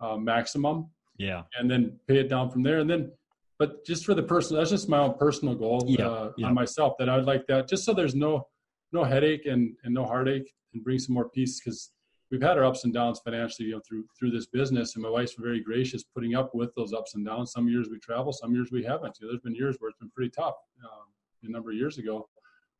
uh, 0.00 0.16
maximum 0.16 0.90
yeah. 1.20 1.42
And 1.58 1.70
then 1.70 1.98
pay 2.08 2.18
it 2.18 2.28
down 2.30 2.50
from 2.50 2.62
there. 2.62 2.78
And 2.78 2.88
then 2.88 3.12
but 3.58 3.84
just 3.84 4.06
for 4.06 4.14
the 4.14 4.22
person, 4.22 4.56
that's 4.56 4.70
just 4.70 4.88
my 4.88 5.00
own 5.00 5.18
personal 5.18 5.54
goal 5.54 5.84
yeah, 5.86 6.08
uh, 6.08 6.32
yeah. 6.38 6.46
on 6.46 6.54
myself 6.54 6.94
that 6.98 7.10
I'd 7.10 7.26
like 7.26 7.46
that 7.48 7.68
just 7.68 7.84
so 7.84 7.92
there's 7.92 8.14
no 8.14 8.46
no 8.90 9.04
headache 9.04 9.44
and, 9.44 9.76
and 9.84 9.92
no 9.92 10.06
heartache 10.06 10.50
and 10.72 10.82
bring 10.82 10.98
some 10.98 11.14
more 11.14 11.28
peace 11.28 11.60
because 11.60 11.92
we've 12.30 12.40
had 12.40 12.56
our 12.56 12.64
ups 12.64 12.84
and 12.84 12.94
downs 12.94 13.20
financially 13.22 13.68
you 13.68 13.74
know 13.74 13.82
through 13.86 14.04
through 14.18 14.30
this 14.30 14.46
business. 14.46 14.94
And 14.94 15.02
my 15.02 15.10
wife's 15.10 15.34
very 15.38 15.60
gracious 15.60 16.02
putting 16.02 16.34
up 16.34 16.54
with 16.54 16.74
those 16.74 16.94
ups 16.94 17.14
and 17.16 17.26
downs. 17.26 17.52
Some 17.52 17.68
years 17.68 17.90
we 17.90 17.98
travel 17.98 18.32
some 18.32 18.54
years 18.54 18.70
we 18.72 18.82
haven't. 18.82 19.18
You 19.20 19.26
know, 19.26 19.32
there's 19.32 19.42
been 19.42 19.54
years 19.54 19.76
where 19.78 19.90
it's 19.90 19.98
been 19.98 20.10
pretty 20.10 20.30
tough 20.30 20.56
um, 20.82 21.08
a 21.44 21.50
number 21.50 21.70
of 21.70 21.76
years 21.76 21.98
ago. 21.98 22.30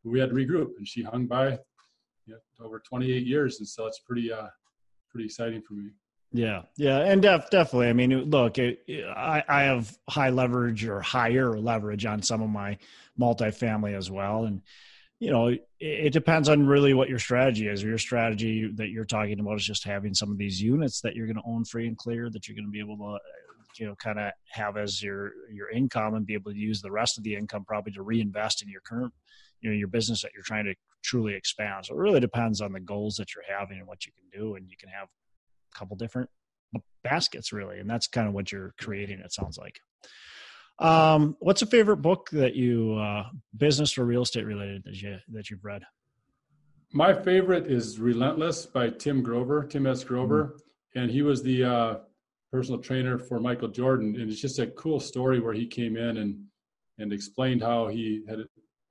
We 0.03 0.19
had 0.19 0.31
to 0.31 0.35
regroup 0.35 0.79
and 0.79 0.89
she 0.89 1.03
hung 1.03 1.27
by 1.27 1.59
you 2.25 2.39
know, 2.59 2.65
over 2.65 2.81
28 2.81 3.27
years. 3.27 3.59
And 3.59 3.69
so 3.69 3.85
it's 3.85 3.99
pretty 3.99 4.33
uh 4.33 4.49
pretty 5.11 5.27
exciting 5.27 5.61
for 5.61 5.75
me 5.75 5.91
yeah, 6.33 6.63
yeah, 6.77 6.99
and 6.99 7.23
def- 7.23 7.51
definitely. 7.51 7.89
I 7.89 7.93
mean, 7.93 8.31
look, 8.31 8.59
it, 8.59 8.85
I, 8.89 9.43
I 9.49 9.63
have 9.63 9.97
high 10.09 10.31
leverage 10.31 10.85
or 10.85 11.01
higher 11.01 11.59
leverage 11.59 12.07
on 12.07 12.23
some 12.23 12.41
of 12.41 12.51
my 12.51 12.79
multifamily 13.19 13.97
as 13.97 14.11
well, 14.11 14.45
and 14.45 14.63
you 15.19 15.31
know, 15.31 15.49
it, 15.49 15.69
it 15.79 16.13
depends 16.13 16.49
on 16.49 16.67
really 16.67 16.95
what 16.95 17.09
your 17.09 17.19
strategy 17.19 17.69
is. 17.69 17.83
Your 17.83 17.99
strategy 17.99 18.71
that 18.77 18.89
you're 18.89 19.05
talking 19.05 19.39
about 19.41 19.57
is 19.57 19.67
just 19.67 19.85
having 19.85 20.15
some 20.15 20.31
of 20.31 20.39
these 20.39 20.61
units 20.63 21.01
that 21.03 21.15
you're 21.15 21.27
going 21.27 21.37
to 21.37 21.43
own 21.47 21.65
free 21.65 21.87
and 21.87 21.97
clear 21.97 22.31
that 22.31 22.49
you're 22.49 22.57
going 22.57 22.67
to 22.67 22.71
be 22.71 22.81
able 22.81 22.97
to, 22.97 23.19
you 23.81 23.87
know, 23.87 23.95
kind 23.97 24.19
of 24.19 24.33
have 24.51 24.77
as 24.77 25.03
your 25.03 25.33
your 25.53 25.69
income 25.71 26.15
and 26.15 26.27
be 26.27 26.35
able 26.35 26.53
to 26.53 26.59
use 26.59 26.81
the 26.81 26.91
rest 26.91 27.19
of 27.19 27.25
the 27.25 27.37
income 27.37 27.65
probably 27.65 27.93
to 27.93 28.03
reinvest 28.03 28.63
in 28.63 28.69
your 28.69 28.81
current, 28.81 29.13
you 29.61 29.71
know, 29.71 29.77
your 29.77 29.89
business 29.89 30.23
that 30.23 30.33
you're 30.33 30.43
trying 30.43 30.65
to 30.65 30.75
truly 31.03 31.35
expand. 31.35 31.87
So 31.87 31.95
it 31.95 31.99
really 31.99 32.21
depends 32.21 32.61
on 32.61 32.73
the 32.73 32.81
goals 32.81 33.17
that 33.17 33.35
you're 33.35 33.45
having 33.59 33.79
and 33.79 33.87
what 33.87 34.07
you 34.07 34.13
can 34.13 34.41
do, 34.41 34.55
and 34.55 34.69
you 34.71 34.77
can 34.79 34.89
have 34.89 35.09
couple 35.75 35.97
different 35.97 36.29
baskets 37.03 37.53
really 37.53 37.79
and 37.79 37.89
that's 37.89 38.07
kind 38.07 38.29
of 38.29 38.35
what 38.35 38.53
you're 38.53 38.75
creating 38.79 39.21
it 39.21 39.33
sounds 39.33 39.59
like. 39.59 39.81
Um, 40.79 41.37
what's 41.41 41.61
a 41.61 41.67
favorite 41.67 41.99
book 41.99 42.31
that 42.31 42.55
you 42.55 42.95
uh, 42.95 43.25
business 43.57 43.99
or 43.99 44.07
real 44.07 44.23
estate 44.23 44.47
related 44.47 44.83
that 44.85 45.01
you 45.01 45.19
that 45.33 45.51
you've 45.51 45.65
read? 45.65 45.83
My 46.93 47.13
favorite 47.13 47.67
is 47.67 47.99
relentless 47.99 48.67
by 48.67 48.91
tim 48.91 49.23
grover 49.23 49.65
tim 49.65 49.87
s. 49.87 50.05
Grover 50.05 50.45
mm-hmm. 50.45 50.99
and 51.01 51.11
he 51.11 51.23
was 51.23 51.43
the 51.43 51.65
uh, 51.65 51.95
personal 52.53 52.81
trainer 52.81 53.19
for 53.19 53.39
michael 53.39 53.69
jordan 53.69 54.17
and 54.19 54.31
it's 54.31 54.41
just 54.41 54.59
a 54.59 54.67
cool 54.69 54.99
story 54.99 55.39
where 55.39 55.55
he 55.55 55.67
came 55.67 55.97
in 55.97 56.17
and 56.19 56.37
and 56.99 57.13
explained 57.13 57.63
how 57.63 57.89
he 57.89 58.23
had 58.29 58.41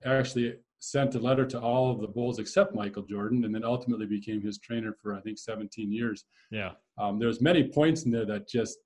actually 0.05 0.55
sent 0.79 1.15
a 1.15 1.19
letter 1.19 1.45
to 1.45 1.59
all 1.59 1.91
of 1.91 1.99
the 2.01 2.07
Bulls 2.07 2.39
except 2.39 2.73
Michael 2.73 3.03
Jordan, 3.03 3.45
and 3.45 3.53
then 3.53 3.63
ultimately 3.63 4.05
became 4.05 4.41
his 4.41 4.57
trainer 4.57 4.93
for 5.01 5.13
I 5.13 5.21
think 5.21 5.37
17 5.37 5.91
years. 5.91 6.25
Yeah, 6.51 6.71
um, 6.97 7.19
there's 7.19 7.41
many 7.41 7.67
points 7.67 8.03
in 8.03 8.11
there 8.11 8.25
that 8.25 8.47
just 8.47 8.79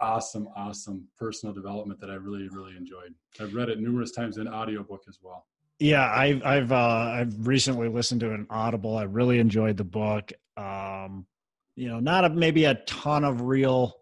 awesome, 0.00 0.48
awesome 0.56 1.06
personal 1.18 1.54
development 1.54 2.00
that 2.00 2.10
I 2.10 2.14
really, 2.14 2.48
really 2.48 2.76
enjoyed. 2.76 3.14
I've 3.40 3.54
read 3.54 3.68
it 3.68 3.80
numerous 3.80 4.12
times 4.12 4.38
in 4.38 4.48
audiobook 4.48 5.02
as 5.08 5.18
well. 5.22 5.46
Yeah, 5.78 6.08
I've 6.08 6.44
I've 6.44 6.72
uh, 6.72 6.76
I've 6.76 7.46
recently 7.46 7.88
listened 7.88 8.20
to 8.20 8.32
an 8.32 8.46
Audible. 8.50 8.96
I 8.96 9.04
really 9.04 9.38
enjoyed 9.38 9.76
the 9.76 9.84
book. 9.84 10.32
Um, 10.56 11.26
you 11.74 11.88
know, 11.88 11.98
not 11.98 12.24
a, 12.24 12.30
maybe 12.30 12.64
a 12.66 12.74
ton 12.86 13.24
of 13.24 13.42
real 13.42 13.96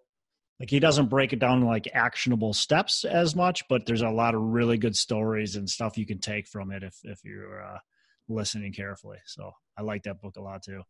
like 0.61 0.71
he 0.71 0.79
doesn't 0.79 1.07
break 1.07 1.33
it 1.33 1.39
down 1.39 1.63
like 1.63 1.89
actionable 1.95 2.53
steps 2.53 3.05
as 3.05 3.35
much 3.35 3.67
but 3.69 3.87
there's 3.87 4.03
a 4.03 4.09
lot 4.09 4.35
of 4.35 4.43
really 4.43 4.77
good 4.77 4.95
stories 4.95 5.57
and 5.57 5.69
stuff 5.69 5.99
you 5.99 6.07
can 6.07 6.19
take 6.19 6.47
from 6.47 6.71
it 6.71 6.83
if 6.83 6.97
if 7.05 7.25
you're 7.25 7.65
uh, 7.65 7.79
listening 8.31 8.73
carefully. 8.73 9.19
So 9.27 9.51
i 9.77 9.83
like 9.83 10.05
that 10.05 10.21
book 10.21 10.37
a 10.37 10.43
lot 10.43 10.63
too. 10.63 10.83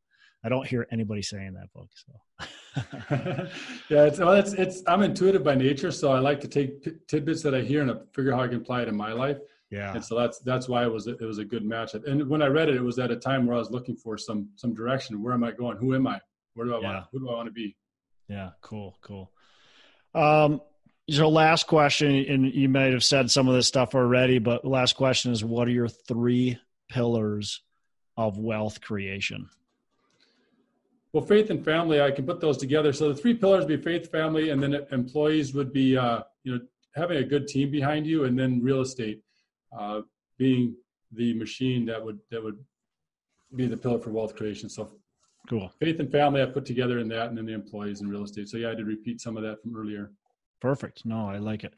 I 0.44 0.48
don't 0.48 0.66
hear 0.66 0.86
anybody 0.90 1.22
saying 1.22 1.54
that 1.54 1.72
book 1.74 1.88
so. 1.94 3.46
Yeah 3.90 4.04
it's 4.04 4.18
well 4.18 4.32
it's 4.32 4.52
it's 4.52 4.82
i'm 4.86 5.02
intuitive 5.02 5.42
by 5.42 5.54
nature 5.54 5.90
so 5.90 6.12
i 6.12 6.18
like 6.18 6.40
to 6.40 6.48
take 6.48 6.82
p- 6.82 6.92
tidbits 7.08 7.42
that 7.42 7.54
i 7.54 7.60
hear 7.60 7.82
and 7.82 7.90
I 7.90 7.94
figure 8.14 8.32
how 8.32 8.42
i 8.42 8.48
can 8.48 8.58
apply 8.58 8.82
it 8.82 8.88
in 8.88 8.96
my 8.96 9.12
life. 9.12 9.38
Yeah. 9.70 9.94
And 9.94 10.04
so 10.04 10.18
that's 10.18 10.40
that's 10.40 10.68
why 10.68 10.84
it 10.84 10.92
was 10.92 11.06
it 11.06 11.20
was 11.20 11.38
a 11.38 11.44
good 11.44 11.64
match. 11.64 11.94
And 11.94 12.28
when 12.28 12.42
i 12.42 12.46
read 12.46 12.68
it 12.68 12.76
it 12.76 12.82
was 12.82 12.98
at 12.98 13.10
a 13.10 13.16
time 13.16 13.46
where 13.46 13.56
i 13.56 13.58
was 13.58 13.70
looking 13.70 13.96
for 13.96 14.16
some 14.18 14.48
some 14.56 14.74
direction. 14.74 15.22
Where 15.22 15.34
am 15.34 15.44
i 15.44 15.52
going? 15.52 15.76
Who 15.78 15.94
am 15.94 16.06
i? 16.06 16.20
Where 16.54 16.66
do 16.66 16.74
i 16.74 16.80
yeah. 16.80 16.94
want 16.94 17.06
who 17.12 17.20
do 17.20 17.28
i 17.30 17.34
want 17.34 17.48
to 17.48 17.52
be? 17.52 17.76
Yeah 18.28 18.50
cool 18.62 18.96
cool 19.02 19.32
um, 20.14 20.60
so 21.08 21.28
last 21.28 21.66
question, 21.66 22.24
and 22.28 22.54
you 22.54 22.68
might 22.68 22.92
have 22.92 23.04
said 23.04 23.30
some 23.30 23.48
of 23.48 23.54
this 23.54 23.66
stuff 23.66 23.94
already, 23.94 24.38
but 24.38 24.64
last 24.64 24.94
question 24.94 25.32
is 25.32 25.44
what 25.44 25.66
are 25.66 25.72
your 25.72 25.88
three 25.88 26.58
pillars 26.88 27.62
of 28.16 28.38
wealth 28.38 28.80
creation? 28.80 29.48
Well, 31.12 31.24
faith 31.24 31.50
and 31.50 31.64
family, 31.64 32.00
I 32.00 32.12
can 32.12 32.24
put 32.24 32.40
those 32.40 32.56
together. 32.56 32.92
So 32.92 33.08
the 33.08 33.20
three 33.20 33.34
pillars 33.34 33.64
would 33.64 33.82
be 33.82 33.82
faith, 33.82 34.10
family, 34.12 34.50
and 34.50 34.62
then 34.62 34.86
employees 34.92 35.52
would 35.54 35.72
be, 35.72 35.96
uh, 35.96 36.22
you 36.44 36.54
know, 36.54 36.60
having 36.94 37.18
a 37.18 37.24
good 37.24 37.48
team 37.48 37.70
behind 37.70 38.06
you, 38.06 38.24
and 38.24 38.38
then 38.38 38.62
real 38.62 38.80
estate 38.80 39.22
uh, 39.76 40.02
being 40.38 40.76
the 41.12 41.34
machine 41.34 41.84
that 41.86 42.04
would 42.04 42.20
that 42.30 42.42
would 42.42 42.58
be 43.56 43.66
the 43.66 43.76
pillar 43.76 43.98
for 43.98 44.10
wealth 44.10 44.36
creation. 44.36 44.68
So 44.68 44.92
Cool. 45.48 45.72
Faith 45.80 45.98
and 46.00 46.10
family 46.10 46.42
I 46.42 46.46
put 46.46 46.64
together 46.64 46.98
in 46.98 47.08
that, 47.08 47.28
and 47.28 47.36
then 47.36 47.46
the 47.46 47.54
employees 47.54 48.00
and 48.00 48.10
real 48.10 48.24
estate. 48.24 48.48
So 48.48 48.56
yeah, 48.56 48.70
I 48.70 48.74
did 48.74 48.86
repeat 48.86 49.20
some 49.20 49.36
of 49.36 49.42
that 49.42 49.60
from 49.62 49.76
earlier. 49.76 50.12
Perfect. 50.60 51.04
No, 51.04 51.28
I 51.28 51.38
like 51.38 51.64
it. 51.64 51.74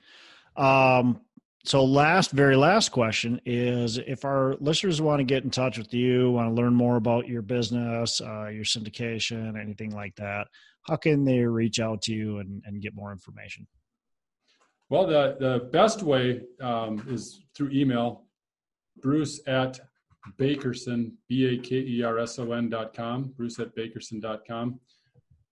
Um, 0.57 1.21
so 1.65 1.85
last, 1.85 2.33
very 2.33 2.57
last 2.57 2.91
question 2.91 3.41
is: 3.47 3.99
if 3.99 4.25
our 4.25 4.57
listeners 4.61 5.01
want 5.01 5.21
to 5.21 5.25
get 5.25 5.45
in 5.45 5.51
touch 5.51 5.79
with 5.79 5.95
you, 5.95 6.33
want 6.33 6.49
to 6.49 6.55
learn 6.55 6.75
more 6.75 6.97
about 6.97 7.29
your 7.29 7.43
business, 7.43 8.21
uh, 8.21 8.49
your 8.49 8.65
syndication, 8.65 9.59
anything 9.59 9.95
like 9.95 10.15
that, 10.17 10.49
how 10.89 10.97
can 10.97 11.25
they 11.25 11.39
reach 11.39 11.79
out 11.79 12.03
to 12.03 12.13
you 12.13 12.39
and, 12.39 12.63
and 12.67 12.83
get 12.83 12.95
more 12.95 13.13
information? 13.13 13.67
Well, 14.91 15.07
the 15.07 15.37
the 15.39 15.69
best 15.73 16.03
way 16.03 16.43
um, 16.61 17.05
is 17.09 17.45
through 17.55 17.71
email, 17.71 18.25
Bruce 19.01 19.41
at 19.47 19.79
Bakerson, 20.39 21.13
B 21.29 21.47
A 21.47 21.59
K 21.59 21.77
E 21.77 22.03
R 22.03 22.19
S 22.19 22.39
O 22.39 22.53
N 22.53 22.69
dot 22.69 22.95
com, 22.95 23.33
Bruce 23.37 23.59
at 23.59 23.75
Bakerson 23.75 24.21
dot 24.21 24.47
com. 24.47 24.79